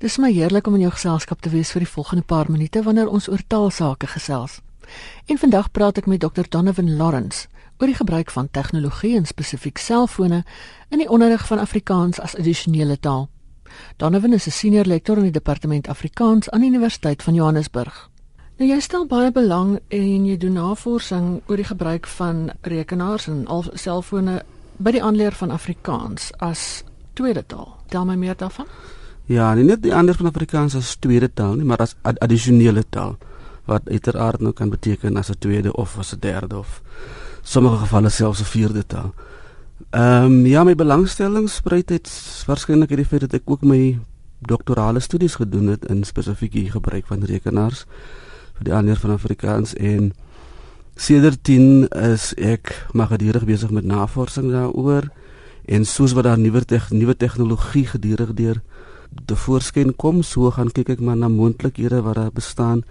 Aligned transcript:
Dis 0.00 0.16
my 0.16 0.30
heerlik 0.32 0.64
om 0.66 0.78
in 0.78 0.86
jou 0.86 0.90
geselskap 0.94 1.42
te 1.44 1.50
wees 1.52 1.70
vir 1.74 1.82
die 1.84 1.92
volgende 1.92 2.22
paar 2.24 2.48
minute 2.48 2.80
wanneer 2.82 3.08
ons 3.12 3.26
oor 3.28 3.40
taalsake 3.52 4.08
gesels. 4.08 4.60
En 5.28 5.36
vandag 5.36 5.66
praat 5.76 5.98
ek 6.00 6.06
met 6.08 6.22
Dr. 6.22 6.46
Donovan 6.48 6.94
Lawrence 6.96 7.48
oor 7.76 7.90
die 7.90 7.96
gebruik 7.98 8.30
van 8.32 8.48
tegnologie 8.48 9.10
en 9.18 9.26
spesifiek 9.28 9.76
selfone 9.78 10.38
in 10.88 11.02
die 11.02 11.08
onderrig 11.08 11.44
van 11.46 11.60
Afrikaans 11.60 12.16
as 12.20 12.32
addisionele 12.32 12.96
taal. 12.96 13.28
Donovan 14.00 14.32
is 14.32 14.46
'n 14.46 14.50
senior 14.50 14.88
lektor 14.88 15.16
in 15.16 15.28
die 15.28 15.36
departement 15.36 15.88
Afrikaans 15.88 16.48
aan 16.50 16.60
die 16.60 16.70
Universiteit 16.70 17.22
van 17.22 17.34
Johannesburg. 17.34 18.08
Nou 18.56 18.70
jy 18.70 18.80
stel 18.80 19.06
baie 19.06 19.30
belang 19.30 19.80
en 19.88 20.26
jy 20.26 20.36
doen 20.36 20.52
navorsing 20.52 21.42
oor 21.46 21.56
die 21.56 21.64
gebruik 21.64 22.06
van 22.06 22.50
rekenaars 22.60 23.26
en 23.26 23.46
al 23.46 23.64
selfone 23.74 24.42
by 24.78 24.90
die 24.90 25.02
aanleer 25.02 25.32
van 25.32 25.50
Afrikaans 25.50 26.32
as 26.38 26.84
tweede 27.12 27.46
taal. 27.46 27.76
Tel 27.88 28.04
my 28.04 28.14
meer 28.14 28.36
daarvan. 28.36 28.66
Ja, 29.30 29.52
nie 29.54 29.62
net 29.62 29.84
die 29.84 29.92
ander 29.94 30.16
van 30.18 30.26
Afrikaans 30.26 30.74
as 30.74 30.96
tweede 30.98 31.28
taal 31.30 31.54
nie, 31.54 31.66
maar 31.68 31.84
as 31.84 31.94
ad 32.02 32.18
addisionele 32.24 32.82
taal 32.90 33.14
wat 33.70 33.86
uiteraard 33.86 34.42
nou 34.42 34.50
kan 34.56 34.72
beteken 34.72 35.16
as 35.16 35.30
'n 35.30 35.38
tweede 35.38 35.72
of 35.72 35.98
as 35.98 36.12
'n 36.14 36.18
derde 36.20 36.58
of 36.58 36.82
sommige 37.42 37.76
gevalle 37.76 38.08
selfs 38.08 38.40
'n 38.40 38.44
vierde 38.44 38.86
taal. 38.86 39.14
Ehm 39.90 40.24
um, 40.24 40.46
ja, 40.46 40.64
my 40.64 40.74
belangstelling 40.74 41.48
spruit 41.48 41.90
uit 41.90 42.08
waarskynlik 42.46 42.90
uit 42.90 42.98
die 42.98 43.06
feit 43.06 43.20
dat 43.20 43.34
ek 43.34 43.50
ook 43.50 43.62
my 43.62 43.98
doktorale 44.38 45.00
studies 45.00 45.34
gedoen 45.34 45.66
het 45.66 45.84
in 45.84 46.04
spesifiek 46.04 46.52
die 46.52 46.70
gebruik 46.70 47.06
van 47.06 47.24
rekenaars 47.24 47.86
vir 48.54 48.64
die 48.64 48.74
aanleer 48.74 48.96
van 48.96 49.10
Afrikaans 49.10 49.74
en 49.74 50.12
sedert 50.96 51.44
10 51.44 51.88
is 51.88 52.34
ek 52.34 52.86
maar 52.92 53.06
gedurig 53.06 53.44
besig 53.44 53.70
met 53.70 53.84
navorsing 53.84 54.50
daaroor 54.50 55.08
en 55.64 55.84
soos 55.84 56.12
wat 56.12 56.24
daar 56.24 56.38
nuwe 56.38 56.64
te 56.64 56.80
nuwe 56.90 57.16
tegnologie 57.16 57.86
gedurig 57.86 58.34
deur 58.34 58.60
te 59.26 59.36
voorskyn 59.36 59.96
kom, 59.96 60.22
so 60.22 60.50
gaan 60.50 60.70
kyk 60.70 60.88
ek 60.96 61.00
maar 61.00 61.16
na 61.16 61.28
moontlikhede 61.28 62.02
wat 62.02 62.14
daar 62.14 62.32
bestaan 62.32 62.84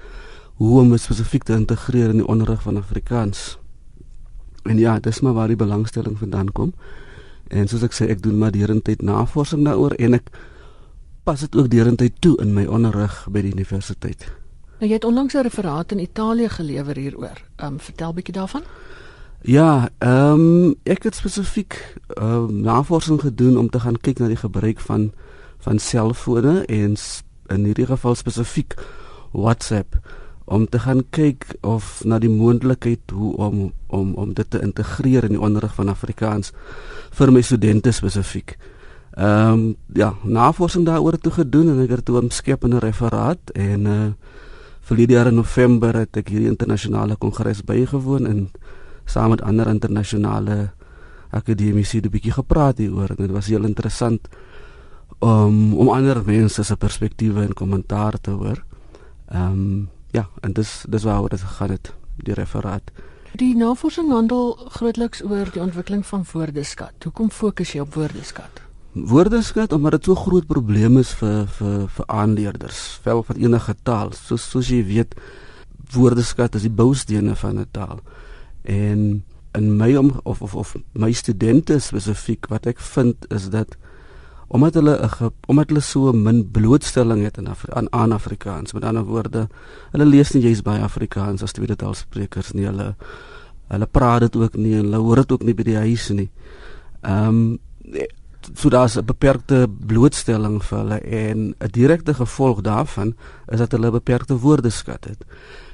hoe 0.60 0.80
om 0.80 0.98
spesifiek 0.98 1.44
te 1.44 1.54
integreer 1.54 2.10
in 2.10 2.20
die 2.20 2.28
onderrig 2.28 2.62
van 2.62 2.78
Afrikaans. 2.78 3.58
En 4.64 4.78
ja, 4.78 5.00
dis 5.00 5.20
maar 5.20 5.34
waar 5.34 5.48
die 5.48 5.60
belangstelling 5.60 6.18
vandaan 6.18 6.52
kom. 6.52 6.74
En 7.48 7.68
soos 7.68 7.84
ek 7.88 7.96
sê, 7.96 8.10
ek 8.12 8.22
doen 8.22 8.38
maar 8.38 8.52
derentyd 8.52 9.02
navorsing 9.02 9.64
daaroor 9.66 9.96
en 9.98 10.20
ek 10.20 10.28
pas 11.24 11.40
dit 11.40 11.56
ook 11.56 11.70
derentyd 11.72 12.20
toe 12.20 12.36
in 12.44 12.54
my 12.54 12.66
onderrig 12.66 13.16
by 13.32 13.42
die 13.46 13.54
universiteit. 13.56 14.28
Nou 14.80 14.88
jy 14.88 14.96
het 14.96 15.08
onlangs 15.08 15.34
'n 15.34 15.44
referaat 15.48 15.92
in 15.92 16.00
Italië 16.00 16.50
gelewer 16.50 16.96
hieroor. 16.96 17.40
Ehm 17.56 17.74
um, 17.74 17.80
vertel 17.80 18.14
bietjie 18.14 18.34
daarvan. 18.34 18.64
Ja, 19.42 19.90
ehm 19.98 20.40
um, 20.40 20.76
ek 20.84 21.04
het 21.04 21.16
spesifiek 21.16 21.96
ehm 22.08 22.34
um, 22.34 22.62
navorsing 22.62 23.22
gedoen 23.22 23.58
om 23.58 23.70
te 23.70 23.80
gaan 23.80 23.98
kyk 24.02 24.20
na 24.20 24.28
die 24.28 24.36
gebruik 24.36 24.80
van 24.80 25.12
van 25.66 25.80
selfone 25.80 26.64
en 26.66 26.96
in 27.50 27.66
hierdie 27.66 27.86
geval 27.90 28.16
spesifiek 28.16 28.76
WhatsApp 29.32 29.98
om 30.50 30.66
te 30.70 30.80
gaan 30.80 31.04
kyk 31.14 31.46
of 31.62 32.02
na 32.06 32.18
die 32.20 32.32
moontlikheid 32.32 33.12
hoe 33.14 33.36
om 33.38 33.72
om 33.88 34.14
om 34.14 34.34
dit 34.34 34.50
te 34.50 34.62
integreer 34.62 35.28
in 35.28 35.36
die 35.38 35.42
onderrig 35.42 35.76
van 35.78 35.90
Afrikaans 35.90 36.52
vir 37.18 37.32
my 37.32 37.42
studente 37.42 37.92
spesifiek. 37.92 38.58
Ehm 39.14 39.54
um, 39.54 39.76
ja, 39.94 40.14
navorsing 40.24 40.86
daaroor 40.86 41.18
toe 41.18 41.32
gedoen 41.32 41.70
en 41.70 41.84
ek 41.84 41.90
het 41.90 42.06
toe 42.06 42.22
'n 42.22 42.30
skep 42.30 42.64
in 42.64 42.74
'n 42.74 42.86
referaat 42.86 43.52
en 43.54 43.86
uh 43.86 44.12
verlede 44.90 45.14
jaar 45.14 45.28
in 45.28 45.36
November 45.36 45.94
het 45.94 46.18
ek 46.18 46.30
hierdie 46.30 46.50
internasionale 46.50 47.16
kongres 47.16 47.62
bygewoon 47.64 48.26
en 48.26 48.50
saam 49.06 49.30
met 49.30 49.42
ander 49.42 49.68
internasionale 49.68 50.72
akademici 51.30 52.00
'n 52.02 52.10
bietjie 52.10 52.32
gepraat 52.32 52.78
hieroor 52.78 53.10
en 53.10 53.16
dit 53.16 53.32
was 53.32 53.48
heel 53.48 53.66
interessant 53.66 54.28
um, 55.20 55.74
om 55.78 55.90
ander 55.90 56.22
mense 56.26 56.64
se 56.64 56.76
perspektiewe 56.76 57.42
en 57.42 57.54
kommentaar 57.54 58.20
te 58.22 58.32
hoor. 58.32 58.64
Ehm 59.30 59.52
um, 59.52 59.90
ja, 60.12 60.30
en 60.42 60.54
dis 60.54 60.86
dis 60.90 61.04
waaroor 61.04 61.30
dit 61.30 61.42
gegaan 61.42 61.70
het, 61.70 61.94
die 62.16 62.34
referaat. 62.34 62.92
Die 63.38 63.56
navorsing 63.56 64.10
handel 64.10 64.56
grootliks 64.74 65.22
oor 65.24 65.52
die 65.54 65.62
ontwikkeling 65.62 66.06
van 66.06 66.26
woordeskat. 66.32 67.04
Hoekom 67.04 67.30
fokus 67.30 67.76
jy 67.76 67.84
op 67.84 67.94
woordeskat? 67.94 68.62
Woordeskat 68.94 69.74
omdat 69.74 70.00
dit 70.00 70.10
so 70.10 70.16
groot 70.16 70.48
probleem 70.48 70.98
is 70.98 71.12
vir 71.20 71.46
vir 71.60 71.86
vir 71.88 72.08
aanleerders, 72.08 72.80
vel 73.04 73.22
van 73.24 73.38
enige 73.38 73.76
taal. 73.84 74.12
Soos 74.18 74.50
soos 74.50 74.72
jy 74.74 74.82
weet, 74.86 75.14
woordeskat 75.94 76.56
is 76.56 76.66
die 76.66 76.74
boustene 76.74 77.36
van 77.36 77.60
'n 77.60 77.68
taal. 77.72 78.00
En 78.64 79.24
in 79.54 79.78
my 79.78 79.96
om, 79.96 80.20
of 80.24 80.42
of 80.42 80.56
of 80.56 80.76
my 80.92 81.12
studente 81.12 81.80
spesifiek 81.80 82.48
wat 82.48 82.66
ek 82.66 82.80
vind 82.80 83.16
is 83.30 83.50
dat 83.50 83.78
omdat 84.50 84.74
hulle 84.74 84.96
'n 84.98 85.32
omdat 85.48 85.70
hulle 85.70 85.82
so 85.82 86.12
min 86.12 86.52
blootstelling 86.52 87.24
het 87.24 87.38
aan 87.38 87.56
aan, 87.70 87.88
aan 87.94 88.12
Afrikaans. 88.12 88.74
Met 88.74 88.84
ander 88.84 89.04
woorde, 89.04 89.48
hulle 89.92 90.06
lees 90.06 90.32
nie 90.34 90.44
juis 90.44 90.62
baie 90.62 90.82
Afrikaans 90.82 91.44
as 91.44 91.52
tweede 91.52 91.76
taalsprekers 91.76 92.52
nie. 92.54 92.66
Hulle 92.66 92.96
hulle 93.68 93.86
praat 93.86 94.20
dit 94.20 94.36
ook 94.36 94.56
nie 94.56 94.74
en 94.74 94.84
hulle 94.84 94.98
hoor 94.98 95.16
dit 95.16 95.32
ook 95.32 95.44
nie 95.44 95.54
by 95.54 95.64
die 95.64 95.78
huis 95.78 96.10
nie. 96.10 96.30
Ehm 97.02 97.28
um, 97.28 97.60
so 98.54 98.70
daar's 98.70 98.98
'n 98.98 99.06
beperkte 99.06 99.68
blootstelling 99.86 100.64
vir 100.64 100.78
hulle 100.78 101.00
en 101.00 101.56
'n 101.60 101.72
direkte 101.72 102.14
gevolg 102.14 102.62
daarvan 102.62 103.16
is 103.48 103.60
dat 103.60 103.72
hulle 103.72 103.92
beperkte 103.92 104.40
woordeskat 104.40 105.06
het. 105.06 105.26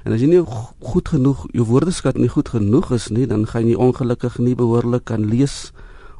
En 0.03 0.11
as 0.11 0.21
jy 0.21 0.27
nie 0.27 0.43
goed 0.79 1.09
genoeg 1.09 1.47
jou 1.51 1.65
woordeskat 1.65 2.17
nie 2.17 2.29
goed 2.29 2.49
genoeg 2.49 2.91
is 2.91 3.09
nie, 3.09 3.27
dan 3.27 3.47
gaan 3.47 3.67
jy 3.67 3.75
ongelukkig 3.75 4.37
nie 4.37 4.55
behoorlik 4.55 5.03
kan 5.03 5.25
lees 5.25 5.71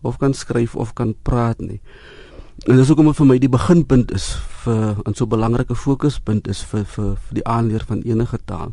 of 0.02 0.18
kan 0.18 0.34
skryf 0.34 0.76
of 0.76 0.94
kan 0.94 1.16
praat 1.22 1.60
nie. 1.60 1.82
En 2.64 2.78
dis 2.80 2.88
hoekom 2.88 3.12
vir 3.14 3.28
my 3.28 3.36
die 3.38 3.52
beginpunt 3.52 4.14
is 4.16 4.30
vir 4.64 4.96
'n 5.06 5.14
so 5.14 5.28
belangrike 5.28 5.76
fokuspunt 5.76 6.48
is 6.48 6.64
vir 6.64 6.86
vir 6.86 7.16
vir 7.16 7.34
die 7.34 7.46
aanleer 7.46 7.84
van 7.88 8.02
enige 8.02 8.40
taal. 8.46 8.72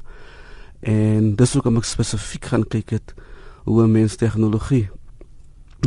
En 0.81 1.35
dis 1.35 1.53
hoekom 1.53 1.77
ek 1.77 1.85
spesifiek 1.85 2.45
gaan 2.45 2.65
kyk 2.65 2.91
het 2.91 3.15
hoe 3.65 3.83
'n 3.83 3.93
mens 3.93 4.17
tegnologie 4.17 4.89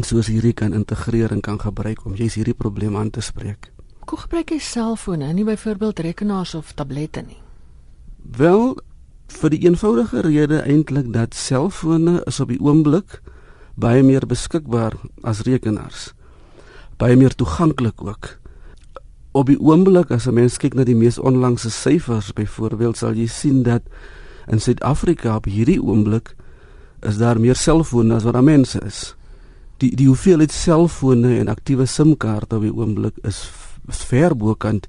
soos 0.02 0.28
hierdie 0.28 0.54
kan 0.54 0.74
integreer 0.74 1.32
en 1.32 1.42
kan 1.42 1.60
gebruik 1.60 2.06
om 2.06 2.16
jy's 2.16 2.36
hierdie 2.36 2.54
probleem 2.54 2.98
aan 2.98 3.10
te 3.10 3.22
spreek. 3.22 3.72
Hoe 4.06 4.20
gebruik 4.20 4.50
jy 4.50 4.60
selfone, 4.60 5.34
nie 5.34 5.44
byvoorbeeld 5.44 6.00
rekenaars 6.00 6.56
of 6.56 6.74
tablette 6.74 7.22
nie? 7.22 7.42
Wel, 8.38 8.78
vir 9.28 9.50
die 9.50 9.60
eenvoudige 9.60 10.22
rede 10.22 10.62
eintlik 10.62 11.14
dat 11.14 11.34
selfone 11.34 12.24
is 12.26 12.40
op 12.40 12.50
die 12.50 12.60
oomblik 12.60 13.22
baie 13.76 14.04
meer 14.04 14.28
beskikbaar 14.28 14.94
as 15.22 15.42
rekenaars 15.42 16.14
baie 16.98 17.16
meer 17.16 17.36
toeganklik 17.36 18.02
ook. 18.04 18.30
Op 19.36 19.50
die 19.52 19.60
oomblik 19.60 20.12
as 20.12 20.28
'n 20.28 20.34
mens 20.34 20.58
kyk 20.58 20.74
na 20.74 20.84
die 20.84 20.96
mees 20.96 21.20
onlangse 21.20 21.70
syfers, 21.70 22.34
byvoorbeeld 22.34 22.98
sal 22.98 23.14
jy 23.14 23.28
sien 23.28 23.64
dat 23.64 23.82
in 24.48 24.60
Suid-Afrika 24.60 25.36
op 25.36 25.46
hierdie 25.46 25.82
oomblik 25.82 26.36
is 27.02 27.18
daar 27.18 27.40
meer 27.40 27.56
selfone 27.56 28.16
as 28.16 28.24
wat 28.24 28.34
daar 28.34 28.44
mense 28.44 28.80
is. 28.86 29.16
Die 29.78 29.96
die 29.96 30.08
hoeveelheid 30.08 30.52
selfone 30.52 31.40
en 31.40 31.48
aktiewe 31.48 31.86
SIM-kaarte 31.86 32.56
op 32.56 32.62
die 32.62 32.74
oomblik 32.74 33.18
is 33.24 33.50
ver 33.88 34.36
bokant 34.36 34.88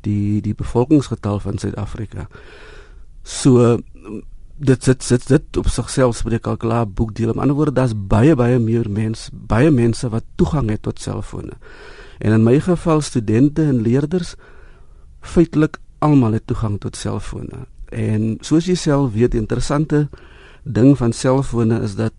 die 0.00 0.40
die 0.40 0.54
bevolkingsgetal 0.54 1.40
van 1.40 1.58
Suid-Afrika. 1.58 2.28
So 3.22 3.78
dit 4.56 4.84
sit 4.84 5.02
sit 5.02 5.26
dit 5.28 5.56
op 5.56 5.68
sigself 5.68 6.16
spreek 6.16 6.46
al 6.46 6.56
klaar 6.56 6.88
boekdeel. 6.88 7.28
Aan 7.28 7.34
die 7.34 7.42
ander 7.42 7.56
woorde 7.56 7.72
daar's 7.72 7.94
baie 7.94 8.34
baie 8.36 8.58
meer 8.58 8.90
mense, 8.90 9.30
baie 9.32 9.70
mense 9.70 10.08
wat 10.08 10.24
toegang 10.34 10.70
het 10.70 10.82
tot 10.82 11.00
selfone. 11.00 11.58
En 12.18 12.32
in 12.32 12.42
my 12.42 12.60
geval 12.60 13.00
studente 13.00 13.62
en 13.62 13.82
leerders 13.82 14.34
feitelik 15.20 15.78
almal 15.98 16.32
het 16.32 16.46
toegang 16.46 16.78
tot 16.80 16.96
selfone. 16.96 17.66
En 17.88 18.36
soos 18.40 18.66
jy 18.66 18.74
self 18.74 19.12
weet, 19.12 19.34
interessante 19.34 20.08
ding 20.62 20.96
van 20.98 21.12
selfone 21.12 21.80
is 21.82 21.96
dat 21.98 22.12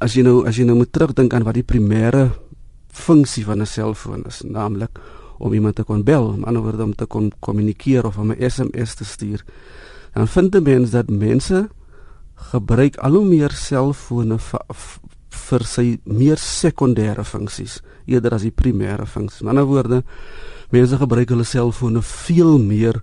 as 0.00 0.14
jy 0.16 0.24
nou 0.24 0.44
as 0.48 0.56
jy 0.56 0.64
nou 0.64 0.76
moet 0.76 0.92
terugdink 0.92 1.34
aan 1.34 1.44
wat 1.44 1.56
die 1.56 1.66
primêre 1.66 2.30
funksie 2.88 3.44
van 3.44 3.60
'n 3.60 3.66
selfoon 3.66 4.24
is, 4.26 4.42
naamlik 4.42 4.98
om 5.38 5.52
iemand 5.52 5.74
te 5.74 5.84
kon 5.84 6.04
bel, 6.04 6.32
aan 6.32 6.36
die 6.36 6.46
ander 6.46 6.62
woorde 6.62 6.82
om 6.82 6.94
te 6.94 7.06
kon 7.06 7.32
kommunikeer 7.40 8.06
of 8.06 8.18
om 8.18 8.32
'n 8.32 8.50
SMS 8.50 8.94
te 8.94 9.04
stuur 9.04 9.44
dan 10.16 10.28
vind 10.32 10.54
die 10.54 10.64
mens 10.64 10.94
dat 10.94 11.10
mense 11.12 11.66
gebruik 12.52 12.96
al 13.04 13.18
hoe 13.18 13.26
meer 13.28 13.52
selfone 13.52 14.38
vir 15.36 15.64
sy 15.68 15.84
meer 16.08 16.40
sekondêre 16.40 17.24
funksies 17.24 17.82
eerder 18.08 18.36
as 18.36 18.46
die 18.46 18.54
primêre 18.54 19.04
funksies. 19.06 19.42
In 19.44 19.50
ander 19.52 19.66
woorde, 19.68 20.02
mense 20.72 20.96
gebruik 20.96 21.32
hulle 21.34 21.44
selfone 21.44 22.00
veel 22.02 22.56
meer 22.62 23.00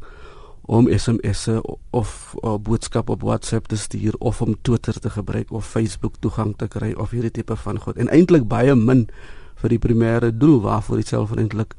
om 0.64 0.88
SMS'e 0.88 1.60
of, 1.92 2.34
of 2.42 2.62
boodskappe 2.64 3.12
op 3.12 3.26
WhatsApp 3.28 3.68
te 3.68 3.78
stuur 3.78 4.16
of 4.20 4.42
om 4.42 4.56
Twitter 4.62 4.98
te 5.00 5.12
gebruik 5.12 5.52
of 5.52 5.68
Facebook 5.68 6.16
toegang 6.24 6.56
te 6.58 6.70
kry 6.72 6.94
of 6.98 7.12
hierdie 7.12 7.34
tipe 7.36 7.56
van 7.56 7.82
goed. 7.84 8.00
En 8.00 8.10
eintlik 8.10 8.48
baie 8.48 8.76
min 8.76 9.06
vir 9.62 9.76
die 9.76 9.82
primêre 9.82 10.32
doel 10.32 10.62
waarvoor 10.64 11.04
dit 11.04 11.12
self 11.14 11.36
eintlik 11.36 11.76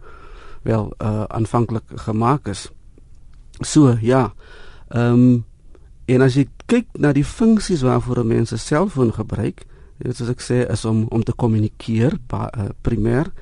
wel 0.68 0.92
uh 1.00 1.24
aanvanklik 1.32 1.96
gemaak 2.06 2.48
is. 2.52 2.68
So, 3.60 3.96
ja. 4.00 4.30
Ehm 4.94 5.12
um, 5.12 5.44
en 6.06 6.20
as 6.20 6.34
jy 6.36 6.44
kyk 6.68 6.86
na 7.00 7.14
die 7.16 7.24
funksies 7.24 7.82
waarvoor 7.82 8.18
'n 8.22 8.26
mens 8.26 8.52
'n 8.52 8.58
selfoon 8.58 9.12
gebruik, 9.12 9.64
dit 9.98 10.16
soos 10.16 10.28
ek 10.28 10.40
sê 10.40 10.70
is 10.70 10.84
om 10.84 11.06
om 11.08 11.22
te 11.22 11.32
kommunikeer 11.32 12.18
uh, 12.32 12.68
primêr. 12.82 13.32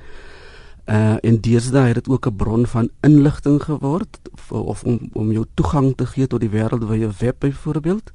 Uh 0.85 1.15
en 1.21 1.39
deesdae 1.39 1.87
het 1.87 1.95
dit 1.95 2.09
ook 2.09 2.27
'n 2.27 2.35
bron 2.35 2.65
van 2.67 2.89
inligting 3.01 3.63
geword 3.63 4.19
of 4.49 4.83
om 4.83 5.09
om 5.13 5.31
jou 5.31 5.45
toegang 5.53 5.95
te 5.95 6.05
gee 6.05 6.27
tot 6.27 6.39
die 6.39 6.49
wêreldwye 6.49 7.09
web 7.19 7.35
byvoorbeeld. 7.39 8.11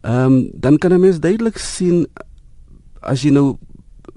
Ehm 0.00 0.32
um, 0.32 0.50
dan 0.52 0.78
kan 0.78 0.92
'n 0.92 1.00
mens 1.00 1.20
duidelik 1.20 1.58
sien 1.58 2.06
as 3.00 3.22
jy 3.22 3.30
nou 3.30 3.56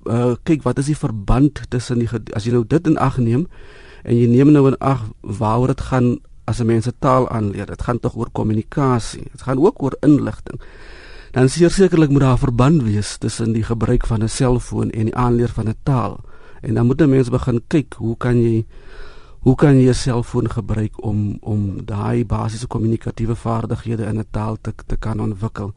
uh 0.05 0.35
kyk 0.43 0.63
wat 0.63 0.77
is 0.77 0.85
die 0.85 0.97
verband 0.97 1.61
tussen 1.69 1.99
die 1.99 2.09
as 2.33 2.43
jy 2.43 2.51
nou 2.51 2.63
dit 2.67 2.87
in 2.87 2.97
ag 2.97 3.17
neem 3.17 3.47
en 4.03 4.15
jy 4.15 4.27
neem 4.27 4.51
nou 4.51 4.67
in 4.67 4.77
ag 4.77 5.09
waaroor 5.21 5.67
dit 5.67 5.81
gaan 5.81 6.19
as 6.49 6.59
'n 6.59 6.65
mens 6.65 6.87
'n 6.87 6.99
taal 6.99 7.29
aanleer. 7.29 7.65
Dit 7.65 7.81
gaan 7.81 7.99
tog 7.99 8.15
oor 8.15 8.29
kommunikasie. 8.31 9.25
Dit 9.31 9.41
gaan 9.41 9.65
ook 9.65 9.83
oor 9.83 9.95
inligting. 9.99 10.59
Dan 11.31 11.49
sekerlik 11.49 12.09
moet 12.09 12.21
daar 12.21 12.33
'n 12.33 12.45
verband 12.47 12.81
wees 12.83 13.17
tussen 13.17 13.51
die 13.51 13.63
gebruik 13.63 14.05
van 14.07 14.23
'n 14.23 14.29
selfoon 14.29 14.89
en 14.89 15.05
die 15.05 15.15
aanleer 15.15 15.49
van 15.49 15.67
'n 15.67 15.75
taal. 15.83 16.19
En 16.61 16.73
dan 16.73 16.85
moet 16.85 17.01
'n 17.01 17.09
mens 17.09 17.29
begin 17.29 17.61
kyk 17.67 17.93
hoe 17.93 18.17
kan 18.17 18.41
jy 18.41 18.65
hoe 19.39 19.55
kan 19.55 19.79
jy 19.79 19.89
'n 19.89 19.93
selfoon 19.93 20.49
gebruik 20.49 21.03
om 21.03 21.37
om 21.41 21.85
daai 21.85 22.25
basiese 22.25 22.67
kommunikatiewe 22.67 23.35
vaardighede 23.35 24.03
in 24.03 24.19
'n 24.19 24.27
taal 24.31 24.57
te 24.61 24.73
te 24.85 24.97
kan 24.97 25.19
ontwikkel. 25.19 25.73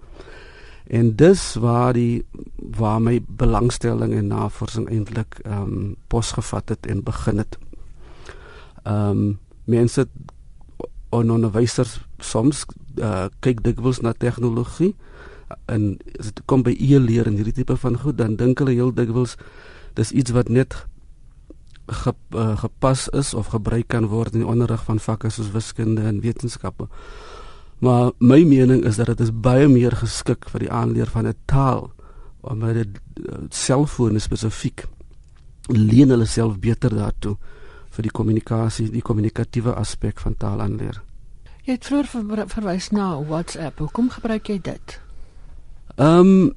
En 0.86 1.16
dis 1.16 1.54
waar 1.54 1.92
die 1.92 2.24
waar 2.56 3.02
my 3.02 3.22
belangstelling 3.28 4.14
en 4.14 4.26
navorsing 4.26 4.88
eintlik 4.88 5.38
ehm 5.42 5.62
um, 5.62 5.96
posgevat 6.06 6.69
het 6.69 6.86
en 6.86 7.02
begin 7.02 7.38
het. 7.38 7.58
Ehm 8.82 9.08
um, 9.08 9.38
mense 9.64 10.08
onderwysers 11.12 12.00
soms 12.18 12.64
uh, 12.96 13.28
kyk 13.40 13.62
dikwels 13.62 14.00
na 14.00 14.12
tegnologie 14.12 14.94
en 15.68 15.98
as 16.18 16.30
dit 16.32 16.40
kom 16.48 16.62
by 16.64 16.72
e-leer 16.72 17.28
en 17.28 17.36
hierdie 17.36 17.60
tipe 17.60 17.76
van 17.76 17.98
goed 18.00 18.16
dan 18.16 18.36
dink 18.40 18.58
hulle 18.62 18.72
heel 18.72 18.94
dikwels 18.94 19.36
dis 19.94 20.12
iets 20.12 20.32
wat 20.32 20.48
net 20.48 20.86
ge, 21.92 22.14
uh, 22.34 22.56
gepas 22.58 23.08
is 23.08 23.34
of 23.34 23.52
gebruik 23.52 23.88
kan 23.88 24.06
word 24.06 24.32
in 24.32 24.44
die 24.44 24.48
onderrig 24.48 24.84
van 24.84 25.00
vakke 25.02 25.30
soos 25.30 25.50
wiskunde 25.52 26.02
en 26.08 26.22
wetenskappe. 26.24 26.88
Maar 27.82 28.12
my 28.18 28.44
mening 28.46 28.84
is 28.86 28.96
dat 28.96 29.06
dit 29.06 29.20
is 29.20 29.32
baie 29.34 29.68
meer 29.68 29.96
geskik 29.98 30.48
vir 30.52 30.66
die 30.66 30.70
aanleer 30.70 31.10
van 31.10 31.26
'n 31.26 31.36
taal 31.44 31.90
omdat 32.40 32.74
dit 32.74 33.00
uh, 33.28 33.34
selfone 33.50 34.18
spesifiek 34.18 34.86
leen 35.66 36.10
hulle 36.10 36.26
self 36.26 36.58
beter 36.58 36.90
daartoe 36.94 37.36
vir 37.92 38.02
die 38.02 38.10
kommunikasie, 38.10 38.90
die 38.90 39.04
kommunikatiewe 39.04 39.74
aspek 39.74 40.20
van 40.20 40.36
taal 40.38 40.60
aanleer. 40.64 41.02
Jy 41.62 41.76
het 41.76 41.86
vroeër 41.86 42.08
ver, 42.10 42.44
verwys 42.50 42.90
na 42.90 43.12
WhatsApp. 43.22 43.78
Hoekom 43.78 44.10
gebruik 44.10 44.48
jy 44.48 44.58
dit? 44.58 45.00
Ehm 45.96 46.18
um, 46.18 46.52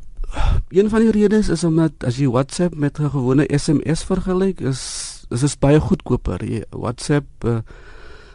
een 0.69 0.89
van 0.89 0.99
die 0.99 1.11
redes 1.11 1.49
is 1.53 1.63
omdat 1.63 2.03
as 2.03 2.17
jy 2.19 2.27
WhatsApp 2.27 2.75
met 2.75 2.99
'n 2.99 3.09
gewone 3.09 3.45
SMS 3.47 4.03
vergelyk, 4.03 4.59
is 4.59 4.81
is 5.29 5.41
dit 5.41 5.59
baie 5.59 5.79
goedkoper. 5.79 6.43
Jy 6.43 6.63
WhatsApp 6.69 7.25
uh, 7.45 7.59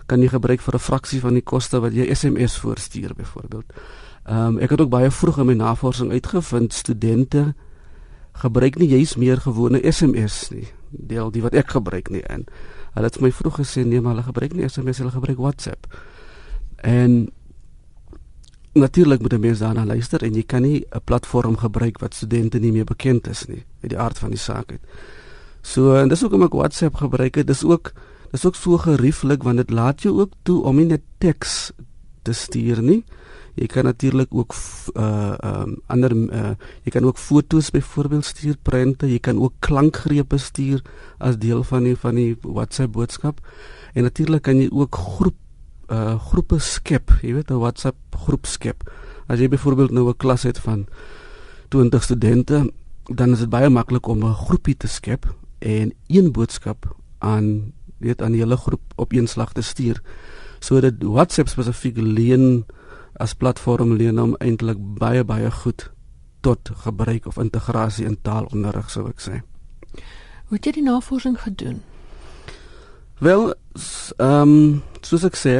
kan 0.06 0.20
jy 0.20 0.28
gebruik 0.28 0.60
vir 0.60 0.74
'n 0.74 0.78
fraksie 0.78 1.20
van 1.20 1.34
die 1.34 1.42
koste 1.42 1.80
wat 1.80 1.92
jy 1.92 2.14
SMS 2.14 2.58
voorstuur 2.58 3.14
byvoorbeeld. 3.14 3.64
Ehm 4.24 4.46
um, 4.46 4.58
ek 4.58 4.70
het 4.70 4.80
ook 4.80 4.90
baie 4.90 5.10
vroeg 5.10 5.38
in 5.38 5.46
my 5.46 5.54
navorsing 5.54 6.12
uitgevind 6.12 6.72
studente 6.72 7.54
gebruik 8.32 8.78
nie 8.78 8.88
juis 8.88 9.16
meer 9.16 9.40
gewone 9.40 9.80
SMS 9.92 10.50
nie. 10.50 10.68
Deel 10.90 11.30
die 11.30 11.42
wat 11.42 11.54
ek 11.54 11.70
gebruik 11.70 12.10
nie 12.10 12.22
en 12.22 12.46
hulle 12.94 13.06
het 13.06 13.20
my 13.20 13.30
vroeg 13.32 13.60
gesê 13.60 13.84
nee, 13.86 14.00
maar 14.00 14.14
hulle 14.14 14.26
gebruik 14.26 14.54
nie 14.54 14.68
SMS, 14.68 14.98
hulle 14.98 15.10
gebruik 15.14 15.38
WhatsApp. 15.38 15.86
En 16.76 17.30
natuurlik 18.72 19.20
moet 19.20 19.32
'n 19.32 19.40
mens 19.40 19.58
daarna 19.58 19.84
luister 19.84 20.22
en 20.22 20.34
jy 20.34 20.42
kan 20.42 20.62
nie 20.62 20.84
'n 20.90 21.00
platform 21.04 21.56
gebruik 21.56 21.98
wat 21.98 22.14
studente 22.14 22.58
nie 22.58 22.72
meer 22.72 22.84
bekend 22.84 23.28
is 23.28 23.46
nie 23.46 23.64
uit 23.82 23.90
die 23.90 23.98
aard 23.98 24.18
van 24.18 24.30
die 24.30 24.38
saak 24.38 24.70
uit. 24.70 24.80
So 25.62 25.94
en 25.94 26.08
dis 26.08 26.20
hoekom 26.20 26.42
ek 26.42 26.52
WhatsApp 26.52 26.94
gebruik 26.94 27.34
het. 27.34 27.46
Dis 27.46 27.64
ook 27.64 27.92
dis 28.30 28.46
ook 28.46 28.54
so 28.54 28.78
gerieflik 28.78 29.42
want 29.42 29.56
dit 29.56 29.70
laat 29.70 30.02
jou 30.02 30.20
ook 30.20 30.32
toe 30.42 30.62
om 30.62 30.76
nie 30.76 30.86
net 30.86 31.02
teks 31.18 31.72
te 32.22 32.32
stuur 32.32 32.82
nie. 32.82 33.04
Jy 33.60 33.66
kan 33.68 33.84
natuurlik 33.84 34.32
ook 34.32 34.54
uh 34.96 35.36
um 35.44 35.76
ander 35.92 36.14
uh 36.16 36.52
jy 36.84 36.94
kan 36.94 37.04
ook 37.04 37.18
foto's 37.20 37.70
byvoorbeeld 37.70 38.24
stuur, 38.24 38.56
prente, 38.62 39.06
jy 39.06 39.18
kan 39.18 39.36
ook 39.36 39.52
klankgrepe 39.60 40.38
stuur 40.38 40.80
as 41.18 41.36
deel 41.36 41.60
van 41.68 41.84
die 41.84 41.96
van 41.96 42.16
die 42.16 42.36
WhatsApp 42.40 42.92
boodskap. 42.92 43.40
En 43.92 44.02
natuurlik 44.08 44.42
kan 44.42 44.56
jy 44.56 44.70
ook 44.72 44.96
groep 44.96 45.36
uh 45.92 46.16
groepe 46.30 46.58
skep, 46.58 47.12
jy 47.20 47.34
weet 47.34 47.50
'n 47.50 47.60
WhatsApp 47.60 47.96
groep 48.16 48.46
skep. 48.46 48.88
As 49.28 49.38
jy 49.38 49.48
byvoorbeeld 49.48 49.90
nou 49.90 50.08
'n 50.08 50.16
klas 50.16 50.42
het 50.42 50.58
van 50.58 50.86
20 51.68 52.02
studente, 52.02 52.72
dan 53.04 53.32
is 53.32 53.38
dit 53.38 53.50
baie 53.50 53.68
maklik 53.68 54.06
om 54.06 54.24
'n 54.24 54.34
groepie 54.34 54.76
te 54.76 54.88
skep 54.88 55.34
en 55.58 55.92
een 56.06 56.32
boodskap 56.32 56.96
aan 57.18 57.72
weet 57.98 58.22
aan 58.22 58.32
die 58.32 58.40
hele 58.40 58.56
groep 58.56 58.80
op 58.96 59.12
een 59.12 59.28
slag 59.28 59.52
te 59.52 59.62
stuur. 59.62 60.00
So 60.58 60.80
dat 60.80 60.94
WhatsApp 60.98 61.48
spesifiek 61.48 61.96
leen 61.96 62.64
as 63.20 63.34
platform 63.34 63.94
leen 64.00 64.18
om 64.20 64.34
eintlik 64.40 64.78
baie 64.98 65.24
baie 65.24 65.50
goed 65.50 65.90
tot 66.40 66.70
gebruik 66.84 67.26
of 67.26 67.38
integrasie 67.38 68.06
in 68.08 68.16
taalonderrig 68.22 68.90
sou 68.90 69.06
ek 69.10 69.20
sê. 69.20 69.40
Hoe 70.48 70.56
het 70.56 70.66
jy 70.66 70.78
die 70.80 70.86
navorsing 70.86 71.36
gedoen? 71.40 71.82
Wel, 73.20 73.52
ehm 74.16 74.54
um, 74.54 74.82
soos 75.04 75.24
ek 75.28 75.36
sê, 75.36 75.54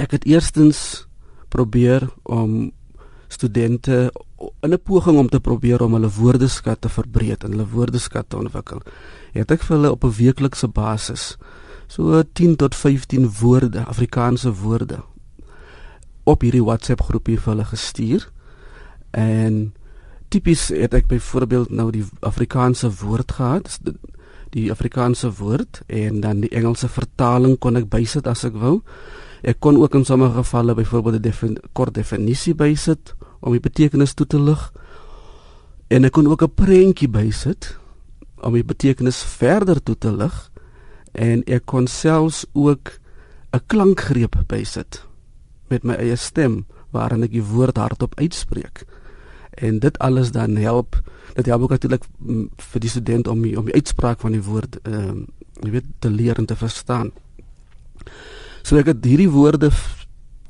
ek 0.00 0.16
het 0.16 0.24
eerstens 0.24 1.04
probeer 1.52 2.08
om 2.22 2.72
studente 3.28 4.10
in 4.62 4.72
'n 4.72 4.82
poging 4.82 5.18
om 5.18 5.28
te 5.28 5.40
probeer 5.40 5.82
om 5.82 5.92
hulle 5.92 6.10
woordeskat 6.10 6.80
te 6.80 6.88
verbreek 6.88 7.44
en 7.44 7.50
hulle 7.50 7.68
woordeskat 7.68 8.28
te 8.28 8.36
ontwikkel. 8.36 8.80
Het 9.32 9.50
ek 9.50 9.62
vir 9.62 9.76
hulle 9.76 9.90
op 9.90 10.04
'n 10.04 10.16
weeklikse 10.16 10.68
basis 10.68 11.36
so 11.86 12.22
10 12.32 12.56
tot 12.56 12.74
15 12.74 13.30
woorde, 13.40 13.84
Afrikaanse 13.84 14.52
woorde 14.52 14.98
op 16.24 16.44
hierdie 16.44 16.64
WhatsApp 16.64 17.04
groepie 17.04 17.38
vir 17.38 17.52
hulle 17.52 17.66
gestuur. 17.68 18.28
En 19.14 19.74
tipies 20.32 20.68
het 20.74 20.94
ek 20.96 21.06
byvoorbeeld 21.10 21.70
nou 21.70 21.90
die 21.94 22.04
Afrikaanse 22.26 22.90
woord 23.02 23.36
gehad, 23.36 23.78
die 24.54 24.70
Afrikaanse 24.72 25.30
woord 25.38 25.82
en 25.86 26.20
dan 26.24 26.40
die 26.44 26.50
Engelse 26.54 26.88
vertaling 26.88 27.58
kon 27.58 27.76
ek 27.78 27.90
bysit 27.92 28.26
as 28.30 28.44
ek 28.48 28.56
wou. 28.58 28.80
Ek 29.44 29.60
kon 29.60 29.76
ook 29.76 29.94
in 29.98 30.06
sommige 30.08 30.40
gevalle 30.40 30.74
byvoorbeeld 30.74 31.16
'n 31.20 31.22
defin 31.22 31.56
kort 31.72 31.94
definisie 31.94 32.54
bysit 32.54 33.14
om 33.40 33.52
die 33.52 33.60
betekenis 33.60 34.14
toe 34.14 34.26
te 34.26 34.40
lig. 34.40 34.72
En 35.88 36.04
ek 36.04 36.12
kon 36.12 36.26
ook 36.26 36.42
'n 36.42 36.54
prentjie 36.54 37.08
bysit 37.08 37.78
om 38.42 38.52
die 38.52 38.64
betekenis 38.64 39.22
verder 39.22 39.82
toe 39.82 39.98
te 39.98 40.12
lig 40.12 40.50
en 41.12 41.44
ek 41.44 41.66
kon 41.66 41.86
selfs 41.86 42.46
ook 42.52 42.98
'n 43.52 43.60
klankgreep 43.66 44.36
bysit 44.46 45.04
met 45.68 45.84
my 45.84 45.94
eie 45.94 46.16
stem 46.16 46.64
waarin 46.94 47.24
ek 47.26 47.34
die 47.34 47.44
woord 47.44 47.76
hardop 47.80 48.14
uitspreek. 48.20 48.84
En 49.54 49.78
dit 49.78 49.98
alles 49.98 50.32
dan 50.34 50.56
help 50.56 51.00
dit 51.34 51.46
help 51.46 51.62
ook 51.62 51.74
natuurlik 51.74 52.04
mm, 52.18 52.48
vir 52.58 52.80
die 52.80 52.90
student 52.90 53.28
om 53.28 53.42
die, 53.42 53.58
om 53.58 53.66
die 53.66 53.74
uitspraak 53.74 54.20
van 54.20 54.36
die 54.36 54.44
woord 54.44 54.78
ehm 54.82 55.24
uh, 55.24 55.24
jy 55.62 55.70
weet 55.70 55.86
te 56.02 56.10
leer 56.10 56.36
en 56.38 56.46
te 56.50 56.56
verstaan. 56.58 57.12
So 58.66 58.76
ek 58.76 58.90
het 58.90 59.04
hierdie 59.06 59.30
woorde 59.30 59.70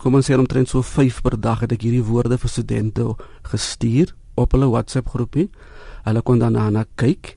kom 0.01 0.17
ons 0.19 0.27
sê 0.29 0.37
omtrent 0.37 0.69
so 0.69 0.83
5 0.83 1.21
per 1.23 1.37
dag 1.41 1.61
het 1.65 1.73
ek 1.77 1.85
hierdie 1.85 2.05
woorde 2.05 2.39
vir 2.41 2.51
studente 2.51 3.07
gestuur 3.53 4.15
op 4.41 4.57
hulle 4.57 4.69
WhatsApp 4.73 5.13
groepie. 5.13 5.49
Hulle 6.05 6.23
kon 6.23 6.43
daarna 6.43 6.85
kyk. 7.01 7.37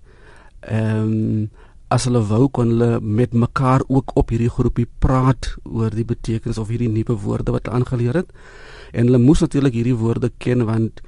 Ehm 0.61 1.11
um, 1.11 1.49
as 1.93 2.05
hulle 2.07 2.19
wou 2.27 2.47
kon 2.51 2.73
hulle 2.73 2.99
met 2.99 3.33
mekaar 3.33 3.83
ook 3.87 4.11
op 4.19 4.31
hierdie 4.33 4.51
groepie 4.51 4.87
praat 4.99 5.53
oor 5.63 5.93
die 5.93 6.07
betekenis 6.07 6.59
of 6.59 6.67
hierdie 6.67 6.91
nuwe 6.91 7.15
woorde 7.23 7.53
wat 7.55 7.67
hulle 7.67 7.79
aangeleer 7.79 8.21
het. 8.23 8.33
En 8.91 9.07
hulle 9.07 9.21
moes 9.23 9.43
natuurlik 9.43 9.73
hierdie 9.73 9.95
woorde 9.95 10.31
ken 10.37 10.65
want 10.67 11.01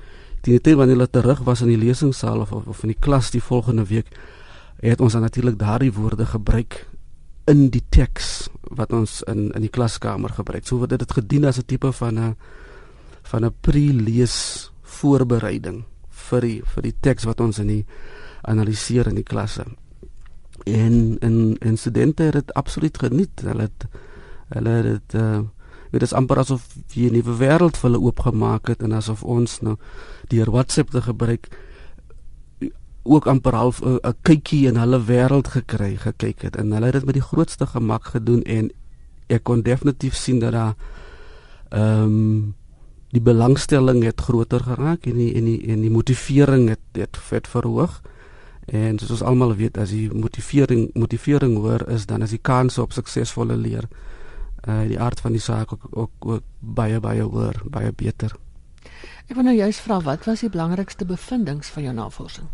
die 0.47 0.59
tyd 0.59 0.77
wanneer 0.79 0.95
hulle 0.95 1.11
terug 1.11 1.43
was 1.47 1.61
in 1.65 1.73
die 1.73 1.81
lesingsaal 1.81 2.45
of, 2.45 2.53
of 2.53 2.83
in 2.83 2.93
die 2.93 3.01
klas 3.01 3.31
die 3.31 3.43
volgende 3.43 3.83
week 3.89 4.07
het 4.79 5.01
ons 5.03 5.17
dan 5.17 5.25
natuurlik 5.27 5.59
daardie 5.59 5.91
woorde 5.91 6.25
gebruik 6.25 6.85
in 7.51 7.67
die 7.73 7.83
teks 7.91 8.47
wat 8.77 8.93
ons 8.93 9.19
in 9.27 9.49
in 9.57 9.65
die 9.65 9.73
klaskamer 9.73 10.31
gebruik. 10.31 10.63
So 10.67 10.79
word 10.79 10.95
dit 10.95 11.11
gedien 11.11 11.45
as 11.45 11.59
'n 11.59 11.65
tipe 11.65 11.91
van 11.91 12.19
'n 12.19 12.35
van 13.23 13.45
'n 13.45 13.53
pre-lees 13.61 14.71
voorbereiding 14.83 15.83
vir 16.09 16.41
die 16.41 16.61
vir 16.63 16.83
die 16.83 16.95
teks 17.01 17.25
wat 17.25 17.41
ons 17.41 17.59
in 17.59 17.67
die 17.67 17.85
analiseer 18.41 19.07
in 19.07 19.15
die 19.15 19.27
klasse. 19.27 19.65
En 20.63 21.17
en 21.19 21.55
en 21.59 21.77
studente 21.77 22.23
het 22.23 22.33
dit 22.33 22.53
absoluut 22.53 22.97
geniet. 22.97 23.41
Hulle 23.41 23.61
het 23.61 23.87
hulle 24.49 24.69
het 24.69 24.83
dit 24.83 25.21
uh 25.21 25.39
dit 25.89 26.01
is 26.01 26.13
amper 26.13 26.37
asof 26.37 26.67
jy 26.93 27.09
'n 27.09 27.13
nuwe 27.17 27.33
wêreld 27.37 27.77
vir 27.77 27.89
hulle 27.89 28.03
oopgemaak 28.05 28.67
het 28.67 28.83
en 28.83 28.93
asof 28.93 29.23
ons 29.23 29.61
nou 29.61 29.75
deur 30.27 30.51
WhatsApp 30.51 30.89
te 30.89 31.01
gebruik 31.01 31.49
ook 33.03 33.27
amper 33.27 33.55
half 33.55 33.81
'n 33.81 34.13
kykie 34.21 34.67
in 34.67 34.77
hulle 34.77 34.99
wêreld 35.05 35.47
gekry 35.47 35.95
gekyk 35.95 36.41
het 36.41 36.55
en 36.55 36.71
hulle 36.71 36.85
het 36.85 36.93
dit 36.93 37.05
met 37.05 37.13
die 37.13 37.29
grootste 37.31 37.65
gemak 37.65 38.05
gedoen 38.05 38.41
en 38.43 38.71
ek 39.27 39.43
kon 39.43 39.61
definitief 39.61 40.15
sien 40.15 40.39
dat 40.39 40.51
daar 40.51 40.75
ehm 41.69 42.03
um, 42.03 42.55
die 43.09 43.21
belangstelling 43.21 44.03
het 44.03 44.21
groter 44.21 44.59
geraak 44.59 45.05
en 45.05 45.15
die 45.15 45.33
en 45.33 45.45
die 45.45 45.67
en 45.67 45.81
die 45.81 45.89
motivering 45.89 46.69
het 46.69 46.85
het 46.93 47.17
vet 47.17 47.47
verhoog 47.47 48.01
En 48.71 48.99
soos 48.99 49.15
ons 49.17 49.23
almal 49.25 49.55
weet, 49.57 49.77
as 49.81 49.89
jy 49.95 50.09
motivering 50.13 50.89
motivering 50.93 51.57
hoor 51.57 51.87
is 51.89 52.05
dan 52.05 52.21
as 52.21 52.35
die 52.35 52.41
kans 52.41 52.77
op 52.77 52.93
suksesvolle 52.93 53.57
leer 53.57 53.89
uh 54.67 54.83
die 54.89 54.99
aard 54.99 55.19
van 55.23 55.31
die 55.31 55.41
saak 55.41 55.71
ook 55.73 55.87
ook, 55.91 56.11
ook 56.19 56.43
baie 56.59 56.99
baie 56.99 57.23
hoër, 57.23 57.61
baie 57.65 57.91
beter. 57.95 58.35
Ek 59.29 59.35
wil 59.37 59.47
nou 59.47 59.55
juist 59.55 59.81
vra 59.85 59.99
wat 60.03 60.25
was 60.27 60.43
die 60.43 60.51
belangrikste 60.51 61.05
bevindinge 61.05 61.63
van 61.63 61.83
jou 61.83 61.93
navorsing? 61.93 62.47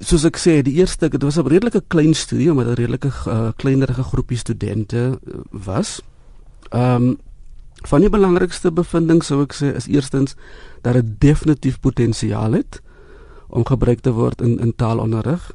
Soos 0.00 0.24
ek 0.24 0.38
sê, 0.38 0.60
die 0.62 0.78
eerste 0.78 1.08
dit 1.08 1.22
was 1.22 1.38
'n 1.38 1.46
redelike 1.46 1.82
klein 1.88 2.14
studie 2.14 2.52
met 2.54 2.66
'n 2.66 2.74
redelike 2.74 3.12
uh, 3.26 3.50
kleinerige 3.56 4.02
groepie 4.02 4.38
studente 4.38 5.20
uh, 5.20 5.40
was. 5.50 6.00
Ehm 6.70 7.02
um, 7.02 7.18
van 7.86 8.00
die 8.00 8.10
belangrikste 8.10 8.72
bevindinge 8.72 9.22
sou 9.22 9.42
ek 9.42 9.52
sê 9.54 9.74
is 9.76 9.86
eerstens 9.86 10.34
dat 10.82 10.94
dit 10.94 11.20
definitief 11.20 11.80
potensiaal 11.80 12.52
het 12.52 12.80
om 13.48 13.64
gebruik 13.64 14.00
te 14.00 14.12
word 14.12 14.40
in 14.40 14.58
in 14.58 14.74
taalonderrig. 14.74 15.52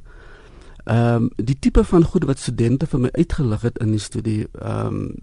Ehm 0.84 1.16
um, 1.16 1.30
die 1.36 1.60
tipe 1.60 1.84
van 1.84 2.04
goed 2.04 2.26
wat 2.26 2.40
studente 2.40 2.88
vir 2.88 3.00
my 3.00 3.10
uitgelig 3.12 3.62
het 3.62 3.78
in 3.78 3.92
die 3.92 4.00
studie 4.02 4.48
ehm 4.60 4.88
um, 4.88 5.16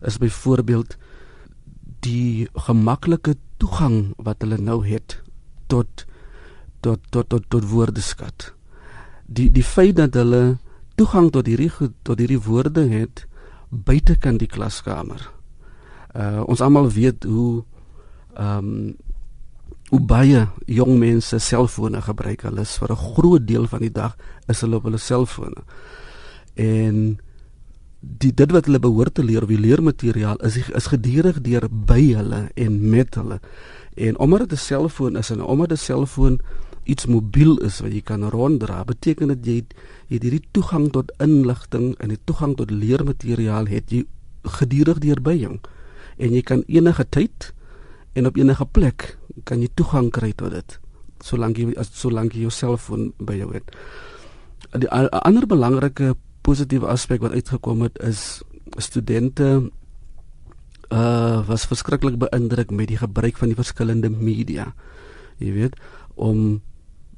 is 0.00 0.18
byvoorbeeld 0.18 0.96
die 2.00 2.48
gemaklike 2.54 3.36
toegang 3.56 4.14
wat 4.16 4.42
hulle 4.44 4.58
nou 4.58 4.80
het 4.86 5.22
tot 5.66 6.06
tot 6.80 7.00
tot 7.10 7.28
tot, 7.28 7.44
tot 7.48 7.68
woordeskat. 7.70 8.52
Die 9.26 9.50
die 9.50 9.64
feit 9.64 9.96
dat 9.96 10.14
hulle 10.14 10.58
toegang 10.94 11.30
tot 11.32 11.46
hierdie 11.46 11.70
tot 12.02 12.18
hierdie 12.18 12.42
woorde 12.42 12.86
het 12.88 13.26
buite 13.68 14.16
kan 14.16 14.38
die 14.38 14.50
klaskamer. 14.50 15.30
Uh 16.14 16.42
ons 16.46 16.60
almal 16.60 16.90
weet 16.90 17.24
hoe 17.24 17.64
ehm 18.34 18.58
um, 18.58 18.94
hoe 19.90 20.00
baie 20.00 20.46
jong 20.66 20.98
mense 20.98 21.38
selfone 21.38 22.00
gebruik. 22.02 22.42
Hulle 22.42 22.60
is 22.60 22.78
vir 22.78 22.90
'n 22.90 22.96
groot 22.96 23.46
deel 23.46 23.66
van 23.66 23.80
die 23.80 23.92
dag 23.92 24.16
is 24.48 24.60
hulle 24.60 24.76
op 24.76 24.84
hulle 24.84 24.98
selfone. 24.98 25.62
En 26.54 27.18
die 28.00 28.34
dit 28.34 28.50
wat 28.50 28.66
hulle 28.66 28.78
behoort 28.78 29.14
te 29.14 29.24
leer, 29.24 29.46
wie 29.46 29.58
leermateriaal 29.58 30.36
is 30.46 30.56
is 30.56 30.86
gedurig 30.86 31.40
deur 31.40 31.68
by 31.70 32.14
hulle 32.14 32.50
en 32.54 32.90
met 32.90 33.14
hulle. 33.14 33.40
En 33.94 34.18
omdat 34.18 34.48
dit 34.48 34.52
'n 34.52 34.56
selfoon 34.56 35.16
is 35.16 35.30
en 35.30 35.42
omdat 35.42 35.72
'n 35.72 35.76
selfoon 35.76 36.40
iets 36.84 37.06
mobiel 37.06 37.58
is 37.58 37.80
wat 37.80 37.92
jy 37.92 38.00
kan 38.00 38.28
ronddra, 38.30 38.84
beteken 38.84 39.28
dit 39.28 39.46
jy 39.46 39.64
het 40.08 40.22
hierdie 40.22 40.44
toegang 40.50 40.92
tot 40.92 41.12
inligting 41.18 41.94
en 41.98 42.08
die 42.08 42.20
toegang 42.24 42.56
tot 42.56 42.70
leermateriaal 42.70 43.66
het 43.66 43.90
jy 43.90 44.04
gedurig 44.42 44.98
deur 44.98 45.20
by 45.20 45.34
jou. 45.34 45.58
En 46.16 46.32
jy 46.32 46.42
kan 46.42 46.62
enige 46.66 47.06
tyd 47.08 47.52
en 48.12 48.26
op 48.26 48.36
enige 48.36 48.64
plek 48.64 49.18
kan 49.44 49.60
jy 49.60 49.68
toegang 49.74 50.10
kry 50.10 50.32
tot 50.32 50.50
dit 50.50 50.78
solank 51.24 51.58
jy 51.58 51.72
as 51.80 51.90
solank 51.96 52.34
jy 52.34 52.46
jou 52.46 52.52
selfoon 52.52 53.12
by 53.18 53.38
jou 53.40 53.52
het. 53.54 53.70
'n 54.74 55.08
Ander 55.12 55.46
belangrike 55.46 56.14
positiewe 56.42 56.86
aspek 56.86 57.20
wat 57.20 57.32
uitgekom 57.32 57.82
het 57.82 57.98
is 57.98 58.42
studente 58.78 59.70
uh 60.92 61.42
was 61.46 61.66
verskriklik 61.66 62.18
beïndruk 62.18 62.70
met 62.70 62.88
die 62.88 63.00
gebruik 63.00 63.36
van 63.36 63.48
die 63.48 63.58
verskillende 63.58 64.10
media. 64.10 64.74
Jy 65.38 65.52
weet, 65.52 65.74
om 66.14 66.62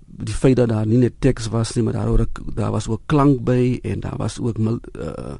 die 0.06 0.34
feit 0.34 0.56
dat 0.56 0.68
daar 0.68 0.86
nie 0.86 0.98
net 0.98 1.20
teks 1.20 1.48
was 1.52 1.74
nie, 1.76 1.84
maar 1.84 1.92
daar 1.92 2.08
ook 2.08 2.54
daar 2.54 2.72
was 2.72 2.88
ook 2.88 3.02
klank 3.06 3.44
by 3.44 3.78
en 3.82 4.00
daar 4.00 4.16
was 4.16 4.40
ook 4.40 4.58
uh 4.58 5.36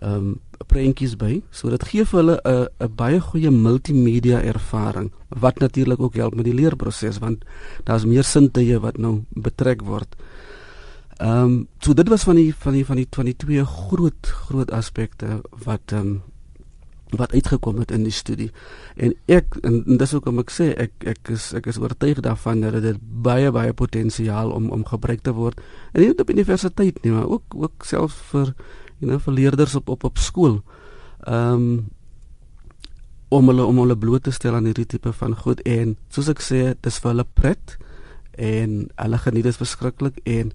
ehm 0.00 0.14
um, 0.16 0.40
prentjies 0.66 1.16
by. 1.18 1.42
So 1.50 1.68
dit 1.70 1.82
gee 1.90 2.04
vir 2.04 2.18
hulle 2.20 2.36
'n 2.44 2.68
'n 2.80 2.94
baie 2.96 3.20
goeie 3.20 3.50
multimedia 3.50 4.40
ervaring 4.42 5.12
wat 5.28 5.58
natuurlik 5.58 6.00
ook 6.00 6.14
help 6.14 6.34
met 6.34 6.44
die 6.44 6.54
leerproses 6.54 7.18
want 7.18 7.44
daar's 7.84 8.04
meer 8.04 8.24
sintuie 8.24 8.78
wat 8.80 8.98
nou 8.98 9.24
betrek 9.30 9.82
word. 9.82 10.16
Ehm 11.18 11.42
um, 11.42 11.68
so 11.80 11.94
dit 11.94 12.08
was 12.08 12.24
van 12.24 12.36
die 12.36 12.54
van 12.54 12.72
die 12.72 12.84
van 12.84 12.96
die 12.96 13.06
van 13.10 13.24
die 13.24 13.36
twee 13.36 13.64
groot 13.64 14.26
groot 14.26 14.70
aspekte 14.70 15.40
wat 15.64 15.92
ehm 15.92 16.00
um, 16.00 16.22
wat 17.16 17.32
uitgekom 17.32 17.78
het 17.78 17.90
in 17.90 18.02
die 18.02 18.12
studie. 18.12 18.50
En 18.96 19.14
ek 19.26 19.56
en, 19.62 19.82
en 19.86 19.98
dis 20.00 20.12
hoekom 20.12 20.38
ek 20.42 20.50
sê 20.50 20.70
ek 20.86 21.06
ek 21.14 21.30
is 21.34 21.52
ek 21.54 21.66
is 21.70 21.78
oortuig 21.78 22.20
daarvan 22.24 22.60
dat 22.60 22.82
dit 22.82 22.98
baie 23.00 23.50
baie 23.54 23.72
potensiaal 23.72 24.50
om 24.50 24.70
om 24.74 24.84
gebruik 24.84 25.22
te 25.22 25.32
word. 25.32 25.60
En 25.92 26.00
nie 26.00 26.10
net 26.12 26.20
op 26.20 26.30
universiteit 26.30 27.02
nie, 27.02 27.12
maar 27.12 27.28
ook 27.28 27.54
ook 27.54 27.86
selfs 27.86 28.18
vir 28.32 28.54
you 29.04 29.12
know, 29.12 29.20
vir 29.20 29.36
leerders 29.36 29.76
op 29.76 29.92
op 29.92 30.04
op 30.04 30.18
skool. 30.18 30.62
Ehm 31.28 31.52
um, 31.52 31.68
om 33.34 33.48
hulle 33.50 33.64
om 33.66 33.78
hulle 33.82 33.96
bloot 33.98 34.22
te 34.22 34.30
stel 34.30 34.54
aan 34.54 34.68
hierdie 34.68 34.86
tipe 34.86 35.10
van 35.12 35.32
goed 35.34 35.62
en 35.66 35.96
soos 36.12 36.28
ek 36.30 36.42
sê, 36.44 36.60
dis 36.86 36.98
vir 37.02 37.10
hulle 37.10 37.24
pret 37.34 37.76
en 38.38 38.76
hulle 39.00 39.18
geniet 39.24 39.48
dit 39.48 39.58
verskriklik 39.58 40.20
en 40.36 40.52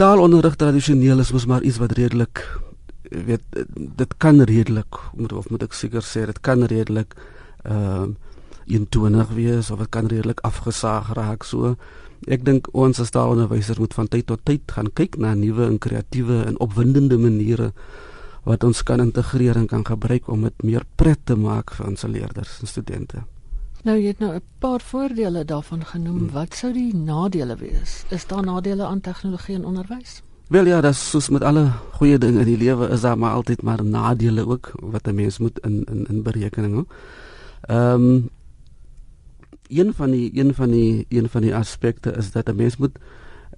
taalonderrig 0.00 0.58
tradisioneel 0.60 1.22
is 1.24 1.32
mos 1.32 1.46
maar 1.48 1.64
iets 1.64 1.80
wat 1.80 1.94
redelik 1.96 2.42
weet 3.10 3.64
dit 4.02 4.14
kan 4.18 4.42
redelik 4.42 5.00
moet 5.14 5.32
of 5.32 5.48
moet 5.52 5.64
ek 5.68 5.76
seker 5.76 6.04
sê 6.04 6.26
dit 6.30 6.40
kan 6.44 6.66
redelik 6.74 7.16
ehm 7.64 8.10
um, 8.10 8.16
intuïtief 8.64 9.32
wees 9.36 9.70
of 9.70 9.82
dit 9.84 9.90
kan 9.92 10.06
redelik 10.08 10.38
afgesaag 10.40 11.10
raak 11.16 11.42
so 11.44 11.74
ek 12.26 12.44
dink 12.44 12.68
ons 12.72 13.00
as 13.00 13.10
taalonderwysers 13.10 13.78
moet 13.78 13.94
van 13.94 14.08
tyd 14.08 14.26
tot 14.26 14.40
tyd 14.44 14.70
gaan 14.70 14.90
kyk 14.94 15.16
na 15.16 15.34
nuwe 15.34 15.66
en 15.66 15.78
kreatiewe 15.78 16.44
en 16.46 16.58
opwindende 16.58 17.18
maniere 17.18 17.72
wat 18.44 18.64
ons 18.64 18.82
kan 18.82 19.00
integreer 19.00 19.56
en 19.56 19.66
kan 19.66 19.84
gebruik 19.84 20.28
om 20.28 20.42
dit 20.42 20.62
meer 20.62 20.84
pret 20.96 21.20
te 21.24 21.36
maak 21.36 21.72
vir 21.76 21.86
ons 21.86 22.02
leerders 22.02 22.60
en 22.60 22.68
studente. 22.68 23.24
Nou 23.84 23.96
jy 23.98 24.14
het 24.14 24.20
nou 24.20 24.32
'n 24.34 24.42
paar 24.58 24.80
voordele 24.80 25.44
daarvan 25.44 25.84
genoem. 25.84 26.18
Hmm. 26.18 26.30
Wat 26.32 26.54
sou 26.54 26.72
die 26.72 26.94
nadele 26.94 27.56
wees? 27.56 28.04
Is 28.10 28.26
daar 28.26 28.44
nadele 28.44 28.84
aan 28.84 29.00
tegnologie 29.00 29.54
in 29.54 29.64
onderwys? 29.64 30.22
Wel 30.48 30.66
ja, 30.66 30.80
dat 30.80 30.94
soos 30.94 31.28
met 31.28 31.42
alle 31.42 31.72
goeie 31.92 32.18
dinge 32.18 32.40
in 32.40 32.46
die 32.46 32.56
lewe 32.56 32.88
is 32.88 33.00
daar 33.00 33.18
maar 33.18 33.32
altyd 33.32 33.62
maar 33.62 33.84
nadele 33.84 34.46
ook 34.46 34.72
wat 34.80 35.06
'n 35.06 35.14
mens 35.14 35.38
moet 35.38 35.58
in 35.58 35.84
in 35.84 36.06
in 36.08 36.22
berekening 36.22 36.74
hou. 36.74 36.86
Ehm 37.60 38.02
um, 38.02 38.30
een 39.68 39.94
van 39.94 40.10
die 40.10 40.30
een 40.34 40.54
van 40.54 40.70
die 40.70 41.06
een 41.08 41.28
van 41.28 41.42
die 41.42 41.54
aspekte 41.54 42.12
is 42.12 42.30
dat 42.30 42.48
'n 42.48 42.56
mens 42.56 42.76
moet 42.76 42.98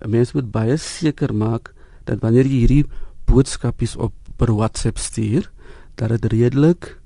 'n 0.01 0.11
mens 0.11 0.33
moet 0.33 0.51
baie 0.51 0.77
seker 0.77 1.35
maak 1.35 1.75
dat 2.05 2.21
wanneer 2.21 2.47
jy 2.47 2.59
hierdie 2.59 2.87
boodskapies 3.25 3.97
op 3.97 4.13
per 4.37 4.53
WhatsApp 4.55 4.99
stuur, 4.99 5.51
dat 5.95 6.09
dit 6.09 6.25
redelik 6.33 6.99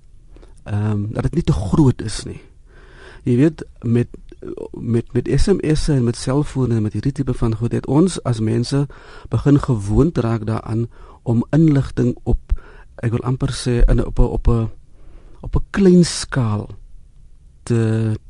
ehm 0.64 0.90
um, 0.90 1.06
dat 1.12 1.22
dit 1.22 1.34
nie 1.34 1.42
te 1.42 1.52
groot 1.52 2.02
is 2.02 2.24
nie. 2.24 2.40
Jy 3.24 3.36
weet 3.36 3.64
met 3.82 4.08
met 4.72 5.12
met 5.12 5.28
SMS'e 5.28 5.92
en 5.92 6.04
met 6.04 6.16
selfone 6.16 6.74
en 6.74 6.82
met 6.82 6.92
hierdie 6.92 7.12
tipe 7.12 7.34
van 7.34 7.56
goed 7.56 7.72
het 7.72 7.86
ons 7.86 8.22
as 8.22 8.40
mense 8.40 8.86
begin 9.28 9.60
gewoond 9.60 10.18
raak 10.18 10.46
daaraan 10.46 10.86
om 11.22 11.44
inligting 11.50 12.16
op 12.22 12.52
ek 12.96 13.10
wil 13.10 13.24
amper 13.24 13.52
sê 13.56 13.80
in 13.88 14.04
op 14.04 14.18
'n 14.18 14.22
op 14.22 14.48
'n 14.48 14.68
op 15.40 15.56
'n 15.56 15.64
klein 15.70 16.04
skaal 16.04 16.68
te 17.70 17.82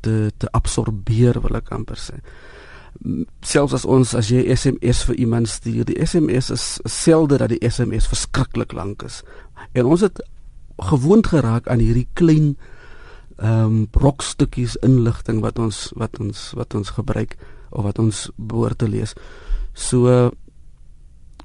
te 0.05 0.15
te 0.37 0.49
absorbeer 0.57 1.41
wil 1.43 1.57
ek 1.59 1.71
amper 1.75 1.99
sê. 1.99 2.19
Selfs 3.41 3.73
as 3.79 3.85
ons 3.85 4.13
as 4.17 4.29
jy 4.29 4.43
SMS 4.53 5.05
vir 5.09 5.21
iemand 5.25 5.49
stuur, 5.49 5.87
die 5.89 5.97
SMS 6.05 6.51
is 6.53 6.65
selde 6.85 7.39
dat 7.41 7.53
die 7.53 7.61
SMS 7.65 8.09
verskriklik 8.11 8.75
lank 8.77 9.07
is. 9.07 9.21
En 9.73 9.89
ons 9.89 10.03
het 10.05 10.21
gewoond 10.91 11.27
geraak 11.33 11.69
aan 11.69 11.81
hierdie 11.81 12.07
klein 12.13 12.53
ehm 13.41 13.65
um, 13.65 13.77
brokstukkies 13.89 14.75
inligting 14.85 15.39
wat 15.41 15.57
ons 15.59 15.89
wat 15.97 16.19
ons 16.21 16.51
wat 16.57 16.75
ons 16.77 16.93
gebruik 16.93 17.33
of 17.71 17.87
wat 17.87 17.99
ons 17.99 18.27
behoort 18.37 18.77
te 18.77 18.89
lees. 18.89 19.15
So 19.73 20.29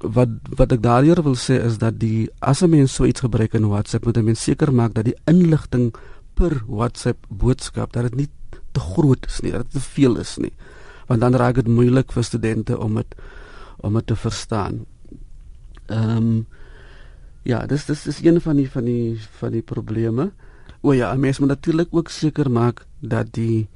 wat 0.01 0.29
wat 0.59 0.75
ek 0.75 0.83
daardeur 0.83 1.23
wil 1.25 1.37
sê 1.39 1.57
is 1.65 1.79
dat 1.81 1.97
die 1.99 2.29
as 2.39 2.61
'n 2.61 2.69
mens 2.69 2.93
so 2.93 3.05
iets 3.05 3.25
gebruik 3.25 3.53
in 3.53 3.69
WhatsApp 3.69 4.05
moet 4.05 4.17
'n 4.17 4.25
mens 4.25 4.43
seker 4.43 4.73
maak 4.73 4.93
dat 4.93 5.05
die 5.05 5.17
inligting 5.25 5.93
per 6.37 6.61
WhatsApp 6.67 7.25
boodskap 7.29 7.93
dat 7.95 8.09
dit 8.09 8.15
nie 8.21 8.29
te 8.75 8.83
groot 8.83 9.25
is 9.25 9.39
nie, 9.41 9.53
dat 9.55 9.65
dit 9.67 9.79
te 9.79 9.83
veel 9.95 10.19
is 10.21 10.35
nie. 10.41 10.53
Want 11.09 11.23
dan 11.23 11.37
raak 11.39 11.57
dit 11.59 11.69
moeilik 11.71 12.11
vir 12.13 12.25
studente 12.27 12.77
om 12.77 12.99
dit 12.99 13.17
om 13.85 13.97
dit 13.99 14.07
te 14.07 14.17
verstaan. 14.17 14.85
Ehm 15.87 16.17
um, 16.17 16.45
ja, 17.47 17.61
dis 17.65 17.85
dis 17.87 18.07
is 18.11 18.19
een 18.23 18.41
van 18.43 18.57
die 18.59 18.69
van 18.69 18.85
die 18.85 19.17
van 19.39 19.51
die 19.55 19.61
probleme. 19.61 20.31
O 20.81 20.93
ja, 20.93 21.13
mens 21.15 21.39
moet 21.39 21.53
natuurlik 21.55 21.87
ook 21.91 22.09
seker 22.09 22.51
maak 22.51 22.85
dat 22.99 23.33
die 23.33 23.67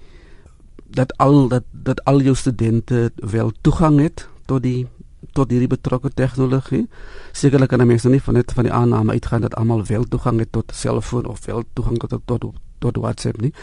dat 0.92 1.18
al 1.18 1.48
dat 1.48 1.64
dat 1.72 2.04
al 2.06 2.22
jou 2.22 2.36
studente 2.36 3.12
wel 3.16 3.52
toegang 3.62 4.00
het 4.00 4.28
tot 4.46 4.64
die 4.64 4.88
tot 5.32 5.52
hierdie 5.52 5.70
betrokke 5.72 6.10
tegnologie. 6.10 6.88
Sekerlik 7.32 7.70
kan 7.70 7.88
mense 7.88 8.10
nie 8.10 8.22
van 8.22 8.34
net 8.34 8.52
van 8.52 8.64
die 8.64 8.74
aanname 8.74 9.12
uitgaan 9.12 9.42
dat 9.42 9.56
almal 9.56 9.86
wel 9.86 10.04
toegang 10.04 10.40
het 10.40 10.52
tot 10.52 10.72
'n 10.72 10.76
selfoon 10.76 11.26
of 11.26 11.46
wel 11.46 11.64
toegang 11.74 12.00
tot 12.00 12.22
tot 12.26 12.54
tot 12.80 12.98
WhatsApp 12.98 13.42
nie. 13.42 13.54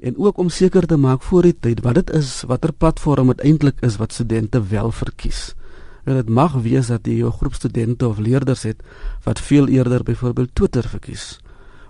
En 0.00 0.18
ook 0.18 0.38
om 0.38 0.48
seker 0.48 0.86
te 0.86 0.96
maak 0.96 1.22
voor 1.22 1.42
die 1.42 1.56
tyd 1.60 1.80
wat 1.80 1.94
dit 1.94 2.10
is, 2.10 2.42
watter 2.46 2.72
platform 2.72 3.26
dit 3.26 3.40
eintlik 3.40 3.80
is 3.80 3.96
wat 3.96 4.12
studente 4.12 4.62
wel 4.66 4.90
verkies. 4.90 5.54
En 6.04 6.14
dit 6.14 6.28
mag 6.28 6.52
wees 6.52 6.86
dat 6.86 7.06
jy 7.06 7.24
'n 7.24 7.32
groep 7.32 7.54
studente 7.54 8.08
of 8.08 8.18
leerders 8.18 8.62
het 8.62 8.82
wat 9.22 9.40
veel 9.40 9.68
eerder 9.68 10.02
byvoorbeeld 10.02 10.54
Twitter 10.54 10.88
verkies 10.88 11.40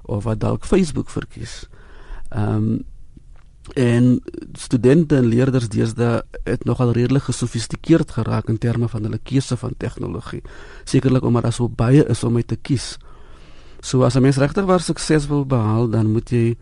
of 0.02 0.24
wat 0.24 0.40
dalk 0.40 0.64
Facebook 0.64 1.10
verkies. 1.10 1.68
Ehm 2.28 2.54
um, 2.54 2.84
En 3.74 4.22
studente 4.52 5.16
en 5.16 5.28
leerders 5.28 5.68
deesdae 5.68 6.22
het 6.44 6.64
nogal 6.64 6.92
redelik 6.92 7.22
gesofistikeerd 7.22 8.10
geraak 8.10 8.48
in 8.48 8.58
terme 8.58 8.88
van 8.88 9.02
hulle 9.02 9.20
keuse 9.22 9.56
van 9.56 9.74
tegnologie. 9.76 10.42
Sekerlik 10.84 11.22
omdat 11.22 11.42
daar 11.42 11.52
so 11.52 11.68
baie 11.68 12.04
is 12.06 12.24
om 12.24 12.36
uit 12.36 12.48
te 12.48 12.56
kies. 12.56 12.96
So 13.80 14.02
as 14.02 14.14
'n 14.16 14.22
mens 14.22 14.36
regtig 14.36 14.64
waar 14.64 14.80
sukses 14.80 15.26
wil 15.26 15.46
behaal, 15.46 15.88
dan 15.88 16.12
moet 16.12 16.30
jy 16.30 16.56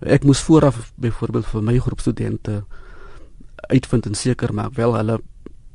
ek 0.00 0.24
moes 0.24 0.40
vooraf 0.40 0.92
byvoorbeeld 0.96 1.46
vir 1.46 1.62
my 1.62 1.78
groep 1.78 2.00
studente 2.00 2.64
uitvind 3.68 4.06
en 4.06 4.14
seker 4.14 4.54
maak 4.54 4.74
wel 4.74 4.94
hulle 4.94 5.20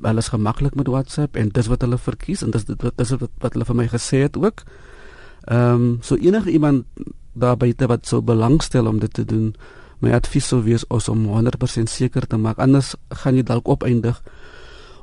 hulle 0.01 0.20
is 0.20 0.27
gemaklik 0.27 0.75
met 0.75 0.88
WhatsApp 0.88 1.36
en 1.36 1.50
dis 1.50 1.67
wat 1.67 1.82
hulle 1.82 1.98
verkies 1.98 2.44
en 2.44 2.51
dis 2.51 2.65
dit 2.65 2.82
dis 2.82 3.10
wat, 3.10 3.32
wat 3.39 3.53
hulle 3.53 3.65
vir 3.65 3.75
my 3.75 3.88
gesê 3.88 4.25
het 4.25 4.38
ook. 4.38 4.63
Ehm 5.46 5.74
um, 5.74 5.98
so 6.01 6.15
enige 6.15 6.51
iemand 6.51 6.86
daar 7.34 7.58
buite 7.58 7.88
wat 7.88 8.08
sou 8.08 8.22
belangstel 8.22 8.88
om 8.88 9.00
dit 9.00 9.13
te 9.13 9.25
doen, 9.25 9.55
my 10.06 10.14
advies 10.14 10.48
sou 10.52 10.62
wees 10.66 10.86
om 10.90 11.26
100% 11.34 11.90
seker 11.90 12.28
te 12.30 12.38
maak 12.38 12.62
anders 12.62 12.94
gaan 13.24 13.40
jy 13.40 13.44
dalk 13.44 13.68
opeindig 13.68 14.22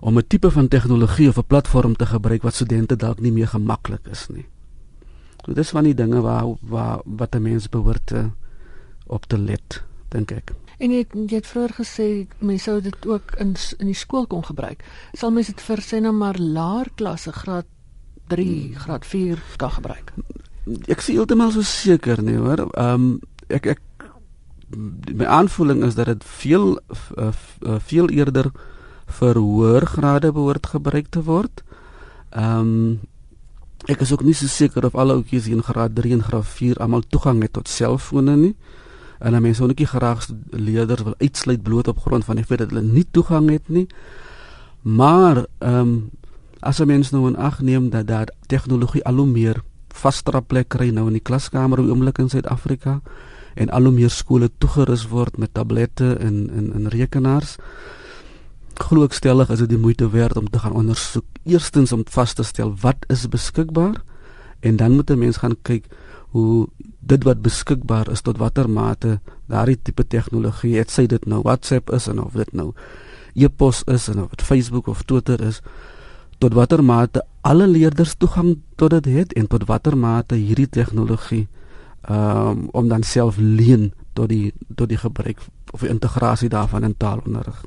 om 0.01 0.19
'n 0.19 0.27
tipe 0.27 0.51
van 0.51 0.69
tegnologie 0.69 1.29
of 1.29 1.39
'n 1.39 1.47
platform 1.47 1.97
te 1.97 2.07
gebruik 2.07 2.43
wat 2.43 2.55
studente 2.55 2.97
dalk 2.97 3.21
nie 3.21 3.33
meer 3.33 3.49
gemaklik 3.49 4.07
is 4.11 4.29
nie. 4.29 4.47
So 5.45 5.53
dis 5.53 5.71
van 5.71 5.85
die 5.85 5.95
dinge 5.95 6.21
waar 6.21 6.57
waar 6.61 7.01
wat 7.05 7.35
'n 7.35 7.43
mens 7.43 7.69
behoort 7.69 8.07
te 8.07 8.31
op 9.07 9.27
te 9.27 9.39
let, 9.39 9.83
dink 10.09 10.31
ek. 10.31 10.53
En 10.79 10.91
jy 10.91 10.99
het, 10.99 11.13
jy 11.13 11.37
het 11.37 11.47
vroeër 11.47 11.75
gesê 11.79 12.27
mense 12.39 12.65
sou 12.65 12.81
dit 12.81 13.07
ook 13.07 13.35
in 13.39 13.55
in 13.79 13.87
die 13.87 13.95
skool 13.95 14.27
kon 14.27 14.45
gebruik. 14.45 14.85
Sal 15.13 15.31
mense 15.31 15.53
dit 15.53 15.63
vir 15.63 15.79
sê 15.79 16.01
nou 16.01 16.13
maar 16.13 16.39
laer 16.39 16.91
klasse 16.95 17.33
graad 17.33 17.67
3, 18.27 18.45
hmm. 18.45 18.75
graad 18.75 19.07
4 19.07 19.43
kan 19.57 19.71
gebruik? 19.71 20.13
Ek 20.87 21.01
sê 21.01 21.13
heeltemal 21.13 21.51
so 21.51 21.63
seker 21.63 22.23
nie, 22.23 22.37
hoor. 22.37 22.59
Ehm 22.75 22.95
um, 22.95 23.21
ek 23.49 23.67
ek 23.67 23.81
my 25.15 25.25
aanvoeling 25.25 25.85
is 25.85 25.95
dat 25.95 26.07
dit 26.07 26.25
veel 26.25 26.81
uh, 27.19 27.29
veel 27.79 28.09
eerder 28.09 28.51
vir 29.07 29.37
hoër 29.37 29.87
grade 29.87 30.33
behoort 30.33 30.67
gebruik 30.67 31.09
te 31.11 31.23
word. 31.23 31.65
Ehm 32.31 32.59
um, 32.59 33.01
ek 33.91 34.05
is 34.05 34.13
ook 34.15 34.23
nie 34.23 34.35
so 34.35 34.47
seker 34.47 34.85
of 34.87 34.95
alle 34.95 35.17
ouetjies 35.19 35.49
in 35.51 35.63
graad 35.63 35.95
3 35.95 36.13
en 36.15 36.23
graad 36.23 36.47
4 36.47 36.79
almal 36.79 37.03
toegang 37.11 37.41
het 37.43 37.53
tot 37.53 37.69
selfone 37.69 38.37
nie. 38.37 38.55
En 39.19 39.33
dan 39.33 39.43
mense 39.43 39.63
ook 39.63 39.79
nie 39.79 39.87
graag 39.87 40.29
leerders 40.51 41.03
wil 41.03 41.15
uitsluit 41.19 41.63
bloot 41.63 41.89
op 41.89 41.99
grond 41.99 42.25
van 42.25 42.37
die 42.37 42.45
feit 42.45 42.59
dat 42.59 42.71
hulle 42.71 42.83
nie 42.83 43.07
toegang 43.11 43.51
het 43.51 43.69
nie. 43.69 43.87
Maar 44.83 45.47
ehm 45.59 45.79
um, 45.79 46.11
as 46.61 46.79
'n 46.79 46.87
mens 46.87 47.11
nou 47.11 47.27
in 47.27 47.37
ag 47.37 47.61
neem 47.61 47.91
dat 47.91 48.07
daar 48.07 48.29
tegnologie 48.47 49.05
al 49.05 49.15
hoe 49.15 49.27
meer 49.27 49.63
vaster 49.89 50.43
plek 50.43 50.69
kry 50.69 50.91
nou 50.91 51.07
in 51.07 51.13
die 51.13 51.23
klaskamer 51.23 51.79
op 51.79 51.89
oomblik 51.89 52.19
in 52.19 52.29
Suid-Afrika 52.29 53.01
en 53.55 53.71
al 53.71 53.83
hoe 53.83 53.93
meer 53.93 54.11
skole 54.11 54.51
toegerus 54.59 55.09
word 55.09 55.39
met 55.39 55.55
tablette 55.55 56.15
en 56.15 56.51
en 56.51 56.73
en 56.73 56.89
rekenaars 56.89 57.59
glo 58.83 59.05
ek 59.05 59.17
stellig 59.17 59.51
is 59.53 59.63
dit 59.65 59.73
die 59.75 59.81
moeite 59.81 60.09
werd 60.11 60.37
om 60.37 60.49
te 60.51 60.59
gaan 60.63 60.77
ondersoek. 60.79 61.27
Eerstens 61.45 61.93
om 61.93 62.05
vas 62.09 62.33
te 62.35 62.45
stel 62.47 62.75
wat 62.81 63.05
is 63.13 63.29
beskikbaar 63.29 64.01
en 64.61 64.77
dan 64.77 64.97
moet 64.97 65.11
'n 65.11 65.19
mens 65.19 65.37
gaan 65.37 65.57
kyk 65.63 65.87
hoe 66.33 66.69
dit 67.01 67.25
wat 67.25 67.43
beskikbaar 67.43 68.11
is 68.11 68.21
tot 68.21 68.39
watter 68.39 68.71
mate 68.71 69.21
daardie 69.47 69.79
tipe 69.83 70.07
tegnologie 70.07 70.79
het 70.79 70.91
sy 70.91 71.07
dit 71.07 71.27
nou 71.27 71.43
WhatsApp 71.43 71.91
is 71.91 72.07
en 72.09 72.23
of 72.23 72.33
dit 72.33 72.53
nou 72.53 72.73
e-pos 73.35 73.83
is 73.87 74.09
en 74.09 74.23
of 74.23 74.31
dit 74.31 74.43
Facebook 74.43 74.87
of 74.87 75.03
Twitter 75.03 75.41
is 75.41 75.61
tot 76.39 76.55
watter 76.55 76.85
mate 76.85 77.25
alle 77.41 77.67
leerders 77.67 78.15
toegang 78.15 78.59
tot 78.77 78.91
dit 78.91 79.05
het 79.05 79.33
en 79.33 79.47
tot 79.47 79.67
watter 79.67 79.97
mate 79.97 80.35
hierdie 80.35 80.69
tegnologie 80.69 81.49
um, 82.11 82.69
om 82.71 82.89
dan 82.89 83.03
self 83.03 83.37
leen 83.37 83.93
tot 84.13 84.29
die 84.29 84.53
tot 84.75 84.89
die 84.89 84.99
gebruik 84.99 85.41
of 85.71 85.81
die 85.81 85.89
integrasie 85.89 86.49
daarvan 86.49 86.85
in 86.85 86.97
taalonderrig. 86.97 87.65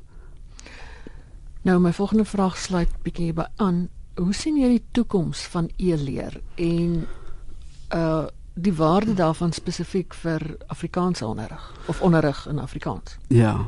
Nou 1.62 1.80
my 1.80 1.94
volgende 1.94 2.25
vraag 2.25 2.58
sluit 2.58 2.89
bietjie 3.01 3.34
by 3.34 3.48
aan. 3.56 3.88
Hoe 4.15 4.34
sien 4.34 4.58
jy 4.58 4.68
die 4.68 4.84
toekoms 4.92 5.42
van 5.51 5.70
e-leer 5.77 6.42
en 6.56 7.06
uh 7.96 8.25
die 8.56 8.74
waarde 8.74 9.13
daarvan 9.13 9.51
spesifiek 9.51 10.13
vir 10.13 10.56
Afrikaanse 10.72 11.25
onderrig 11.27 11.74
of 11.92 12.01
onderrig 12.01 12.46
in 12.48 12.59
Afrikaans? 12.59 13.18
Ja. 13.27 13.68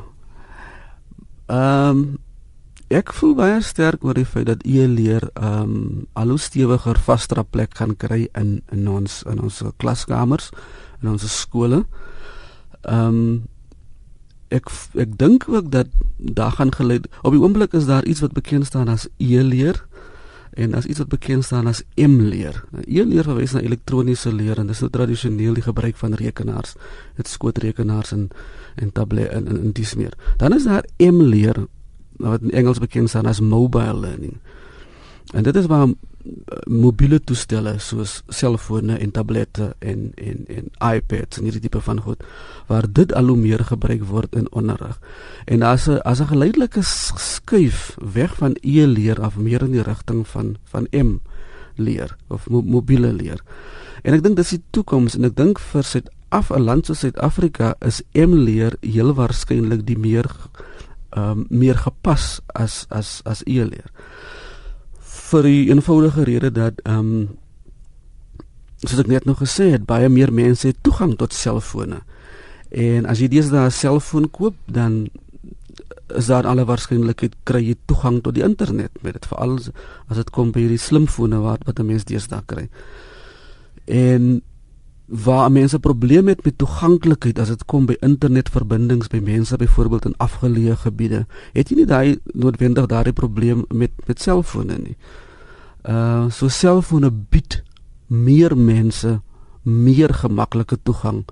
Ehm 1.46 1.98
um, 1.98 2.18
ek 2.88 3.12
voel 3.12 3.34
baie 3.36 3.60
sterk 3.64 4.04
oor 4.04 4.16
die 4.16 4.26
feit 4.28 4.48
dat 4.48 4.64
e-leer 4.64 5.28
ehm 5.34 5.62
um, 5.62 6.06
al 6.16 6.32
hoe 6.32 6.40
stewiger 6.40 6.98
vaster 6.98 7.44
plek 7.44 7.76
gaan 7.76 7.96
kry 7.96 8.28
in 8.34 8.62
in 8.72 8.88
ons 8.88 9.22
in 9.28 9.40
ons 9.40 9.62
klaskamers 9.76 10.50
in 11.02 11.10
ons 11.12 11.28
skole. 11.40 11.84
Ehm 12.82 13.06
um, 13.06 13.42
ek 14.48 14.72
ek 14.96 15.18
dink 15.20 15.44
ook 15.48 15.70
dat 15.70 15.88
daar 16.16 16.56
gaan 16.56 16.72
gelei 16.72 17.02
op 17.22 17.32
die 17.32 17.40
oomblik 17.42 17.74
is 17.76 17.86
daar 17.86 18.04
iets 18.04 18.24
wat 18.24 18.32
bekend 18.32 18.66
staan 18.66 18.88
as 18.88 19.08
e-leer 19.18 19.84
en 20.56 20.74
as 20.74 20.86
iets 20.86 20.98
wat 20.98 21.08
bekend 21.08 21.44
staan 21.44 21.66
as 21.66 21.82
m-leer. 21.94 22.64
Nou 22.72 22.82
e-leer 22.86 23.26
verwys 23.28 23.52
na 23.52 23.60
elektroniese 23.60 24.32
leer 24.32 24.58
en 24.58 24.66
dis 24.66 24.80
nou 24.80 24.90
tradisioneel 24.90 25.54
die 25.54 25.62
gebruik 25.62 25.96
van 26.00 26.16
rekenaars, 26.18 26.74
dit 27.16 27.28
skootrekenaars 27.28 28.12
en 28.16 28.28
en 28.78 28.92
tablette 28.92 29.34
en, 29.34 29.46
en, 29.48 29.60
en 29.60 29.72
dis 29.72 29.94
meer. 29.94 30.14
Dan 30.38 30.54
is 30.54 30.64
daar 30.64 30.86
m-leer 30.98 31.66
wat 32.18 32.42
in 32.42 32.50
Engels 32.50 32.78
bekend 32.78 33.08
staan 33.08 33.26
as 33.26 33.40
mobile 33.40 33.94
learning. 34.00 34.38
En 35.32 35.42
dit 35.42 35.56
is 35.56 35.66
waar 35.66 35.88
mobiele 36.64 37.20
toestelle 37.24 37.74
soos 37.78 38.22
selfone 38.28 38.96
en 38.98 39.10
tablette 39.10 39.74
en 39.78 40.10
en 40.14 40.44
en 40.46 40.70
iPads 40.94 41.38
en 41.38 41.46
hierdie 41.46 41.62
tipe 41.64 41.80
van 41.80 42.00
goed 42.00 42.24
waar 42.66 42.88
dit 42.92 43.14
al 43.14 43.30
hoe 43.32 43.36
meer 43.36 43.64
gebruik 43.64 44.04
word 44.08 44.34
in 44.36 44.52
onderrig. 44.52 44.98
En 45.44 45.62
as 45.62 45.88
'n 45.88 46.00
as 46.04 46.20
'n 46.20 46.32
geleidelike 46.32 46.82
skuif 46.82 47.96
weg 48.12 48.36
van 48.36 48.56
e-leer 48.60 49.20
af 49.20 49.36
meer 49.36 49.62
in 49.62 49.70
die 49.70 49.82
rigting 49.82 50.28
van 50.28 50.56
van 50.64 50.86
M 50.90 51.18
leer 51.74 52.16
of 52.28 52.48
mo 52.48 52.62
mobiele 52.62 53.12
leer. 53.12 53.40
En 54.02 54.14
ek 54.14 54.22
dink 54.22 54.36
dis 54.36 54.48
die 54.48 54.62
toekoms 54.70 55.14
en 55.14 55.24
ek 55.24 55.36
dink 55.36 55.58
vir 55.58 55.82
Suid 55.82 56.10
af 56.28 56.50
'n 56.50 56.60
land 56.62 56.86
soos 56.86 56.98
Suid-Afrika 56.98 57.74
is 57.80 58.02
M 58.12 58.34
leer 58.34 58.76
heel 58.80 59.14
waarskynlik 59.14 59.86
die 59.86 59.98
meer 59.98 60.26
um, 61.16 61.46
meer 61.48 61.76
gepas 61.76 62.40
as 62.54 62.86
as 62.90 63.20
as 63.24 63.42
e-leer 63.46 63.90
vir 65.28 65.42
die 65.42 65.68
eenvoudige 65.68 66.24
rede 66.24 66.50
dat 66.50 66.80
ehm 66.84 66.98
um, 66.98 67.28
soos 68.78 69.00
ek 69.02 69.08
net 69.10 69.24
nog 69.26 69.40
gesê 69.42 69.72
het, 69.72 69.86
baie 69.88 70.06
meer 70.08 70.30
mense 70.30 70.68
het 70.68 70.76
toegang 70.86 71.16
tot 71.18 71.34
selfone. 71.34 71.98
En 72.70 73.08
as 73.10 73.18
jy 73.18 73.26
deesdae 73.32 73.66
'n 73.66 73.74
selfoon 73.74 74.30
koop, 74.30 74.54
dan 74.66 75.08
is 76.14 76.26
daar 76.26 76.46
alle 76.46 76.64
waarskynlikheid 76.64 77.34
kry 77.44 77.62
jy 77.64 77.76
toegang 77.86 78.22
tot 78.22 78.34
die 78.34 78.44
internet 78.44 78.92
met 79.02 79.12
dit 79.12 79.26
veral 79.26 79.58
as 80.08 80.16
dit 80.16 80.30
kom 80.30 80.52
by 80.52 80.60
hierdie 80.60 80.78
slimfone 80.78 81.40
wat 81.40 81.64
wat 81.66 81.80
'n 81.80 81.86
mens 81.86 82.04
deesdae 82.04 82.42
kry. 82.46 82.68
En 83.86 84.42
waar 85.08 85.52
mense 85.52 85.78
probleme 85.78 86.30
het 86.30 86.44
met 86.44 86.58
toeganklikheid 86.58 87.38
as 87.38 87.48
dit 87.48 87.64
kom 87.64 87.86
by 87.88 87.96
internetverbindings 88.04 89.08
by 89.08 89.20
mense 89.24 89.56
byvoorbeeld 89.56 90.04
in 90.04 90.16
afgeleë 90.20 90.76
gebiede, 90.84 91.24
het 91.52 91.70
jy 91.70 91.78
nie 91.80 91.88
daai 91.88 92.18
noodwendig 92.36 92.86
daardie 92.90 93.16
probleem 93.16 93.64
met 93.72 93.94
met 94.06 94.20
selfone 94.20 94.76
nie. 94.78 94.96
Uh 95.88 96.28
so 96.28 96.48
selfone 96.48 97.10
bied 97.10 97.62
meer 98.06 98.56
mense 98.56 99.20
meer 99.62 100.12
gemaklike 100.14 100.76
toegang 100.82 101.24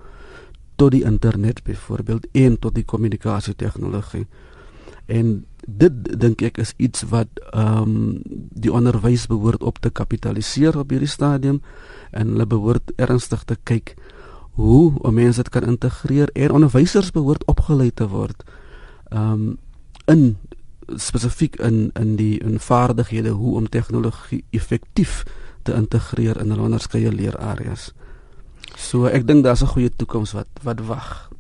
tot 0.77 0.91
die 0.93 1.05
internet 1.05 1.63
byvoorbeeld 1.65 2.27
en 2.33 2.59
tot 2.59 2.75
die 2.75 2.85
kommunikasie 2.85 3.55
tegnologie. 3.55 4.27
En 5.07 5.45
dit 5.67 6.21
dink 6.21 6.43
ek 6.43 6.59
is 6.63 6.73
iets 6.77 7.03
wat 7.11 7.29
ehm 7.53 7.83
um, 7.83 8.21
die 8.57 8.73
onderwys 8.73 9.27
behoort 9.27 9.63
op 9.63 9.79
te 9.79 9.91
kapitaliseer 9.91 10.79
op 10.79 10.91
hierdie 10.91 11.11
stadium 11.11 11.61
en 12.11 12.35
hulle 12.35 12.47
behoort 12.47 12.93
ernstig 12.97 13.45
te 13.45 13.57
kyk 13.63 13.97
hoe 14.57 14.95
om 15.03 15.15
mense 15.15 15.43
dit 15.43 15.53
kan 15.53 15.67
integreer 15.69 16.31
en 16.33 16.51
onderwysers 16.51 17.11
behoort 17.11 17.45
opgelei 17.47 17.91
te 17.91 18.09
word 18.09 18.47
um 19.11 19.59
in 20.07 20.37
spesifiek 20.97 21.57
in 21.57 21.91
in 21.95 22.17
die 22.17 22.39
in 22.39 22.61
vaardighede 22.61 23.29
hoe 23.29 23.57
om 23.57 23.69
tegnologie 23.69 24.45
effektief 24.51 25.25
te 25.63 25.75
integreer 25.75 26.41
in 26.41 26.51
hulle 26.51 26.63
onderskeie 26.63 27.13
leerareas. 27.13 27.91
So 28.77 29.07
ek 29.11 29.27
dink 29.27 29.45
daar's 29.45 29.63
'n 29.63 29.75
goeie 29.75 29.91
toekoms 29.91 30.33
wat 30.33 30.49
wat 30.63 30.81
wag. 30.81 31.31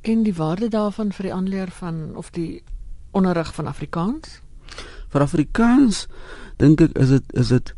En 0.00 0.22
die 0.22 0.34
waarde 0.34 0.68
daarvan 0.68 1.12
vir 1.12 1.22
die 1.22 1.34
aanleer 1.34 1.70
van 1.70 2.16
of 2.16 2.30
die 2.30 2.62
onderrig 3.10 3.54
van 3.54 3.66
Afrikaans? 3.66 4.40
Vir 5.08 5.20
Afrikaans 5.20 6.06
dink 6.56 6.80
ek 6.80 6.98
is 6.98 7.08
dit 7.08 7.36
is 7.36 7.48
dit 7.48 7.74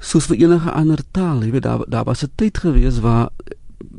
soos 0.00 0.26
vir 0.26 0.36
enige 0.36 0.72
ander 0.72 1.00
taal, 1.12 1.42
jy 1.44 1.50
weet 1.50 1.62
daar 1.62 1.84
daar 1.88 2.04
was 2.04 2.22
'n 2.24 2.32
tyd 2.36 2.58
gewees 2.58 3.00
waar 3.00 3.30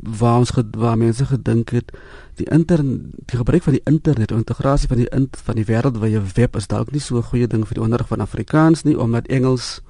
waar 0.02 0.38
ons 0.38 0.52
waar 0.70 0.98
mense 0.98 1.26
gedink 1.26 1.70
het 1.70 1.92
die 2.34 2.46
internet 2.50 3.00
die 3.26 3.38
gebruik 3.38 3.62
van 3.62 3.72
die 3.72 3.84
internet 3.84 4.30
en 4.30 4.36
integrasie 4.36 4.88
van 4.88 4.96
die 4.96 5.08
in, 5.08 5.28
van 5.44 5.54
die 5.54 5.64
wêreldwye 5.64 6.22
web 6.34 6.56
is 6.56 6.66
dalk 6.66 6.90
nie 6.90 7.00
so 7.00 7.16
'n 7.16 7.22
goeie 7.22 7.46
ding 7.46 7.66
vir 7.66 7.74
die 7.74 7.82
onderrig 7.82 8.08
van 8.08 8.20
Afrikaans 8.20 8.82
nie 8.82 8.98
omdat 8.98 9.26
Engels 9.26 9.80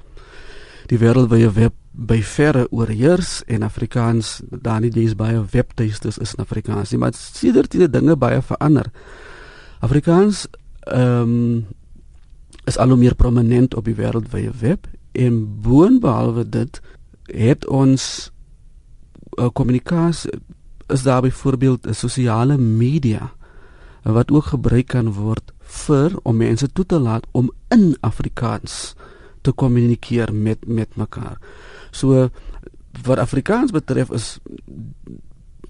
die 0.86 0.98
wêreldwye 0.98 1.52
web 1.52 1.72
by 1.92 2.22
verre 2.22 2.66
oorheers 2.70 3.42
en 3.46 3.62
Afrikaans 3.62 4.40
daar 4.50 4.80
nie 4.80 4.90
dis 4.90 5.14
baie 5.14 5.44
webtuistes 5.50 6.18
is 6.18 6.34
in 6.34 6.44
Afrikaans 6.44 6.90
nie 6.90 6.98
maar 6.98 7.14
sedert 7.14 7.70
die 7.70 7.90
dinge 7.90 8.16
baie 8.16 8.42
verander 8.42 8.90
Afrikaans 9.82 10.46
ehm 10.80 11.20
um, 11.22 11.66
is 12.64 12.78
al 12.78 12.88
hoe 12.88 12.96
meer 12.96 13.14
prominent 13.18 13.74
op 13.74 13.84
die 13.84 13.96
wêreldwye 13.98 14.50
web 14.60 14.86
en 15.18 15.38
boonbehalwe 15.62 16.44
dit 16.48 16.78
het 17.26 17.66
ons 17.66 18.04
uh, 19.34 19.48
kommunikasie 19.52 20.30
is 20.86 21.02
daar 21.02 21.22
byvoorbeeld 21.22 21.88
sosiale 21.90 22.58
media 22.58 23.32
wat 24.02 24.30
ook 24.30 24.44
gebruik 24.44 24.86
kan 24.86 25.12
word 25.12 25.52
vir 25.58 26.14
om 26.22 26.36
mense 26.36 26.68
toe 26.72 26.86
te 26.86 26.98
laat 26.98 27.26
om 27.32 27.50
in 27.74 27.96
Afrikaans 28.00 28.94
te 29.42 29.52
kommunikeer 29.52 30.34
met 30.34 30.66
met 30.66 30.96
mekaar. 30.96 31.38
So 31.90 32.28
wat 33.02 33.18
Afrikaans 33.18 33.70
betref 33.70 34.10
is 34.10 34.38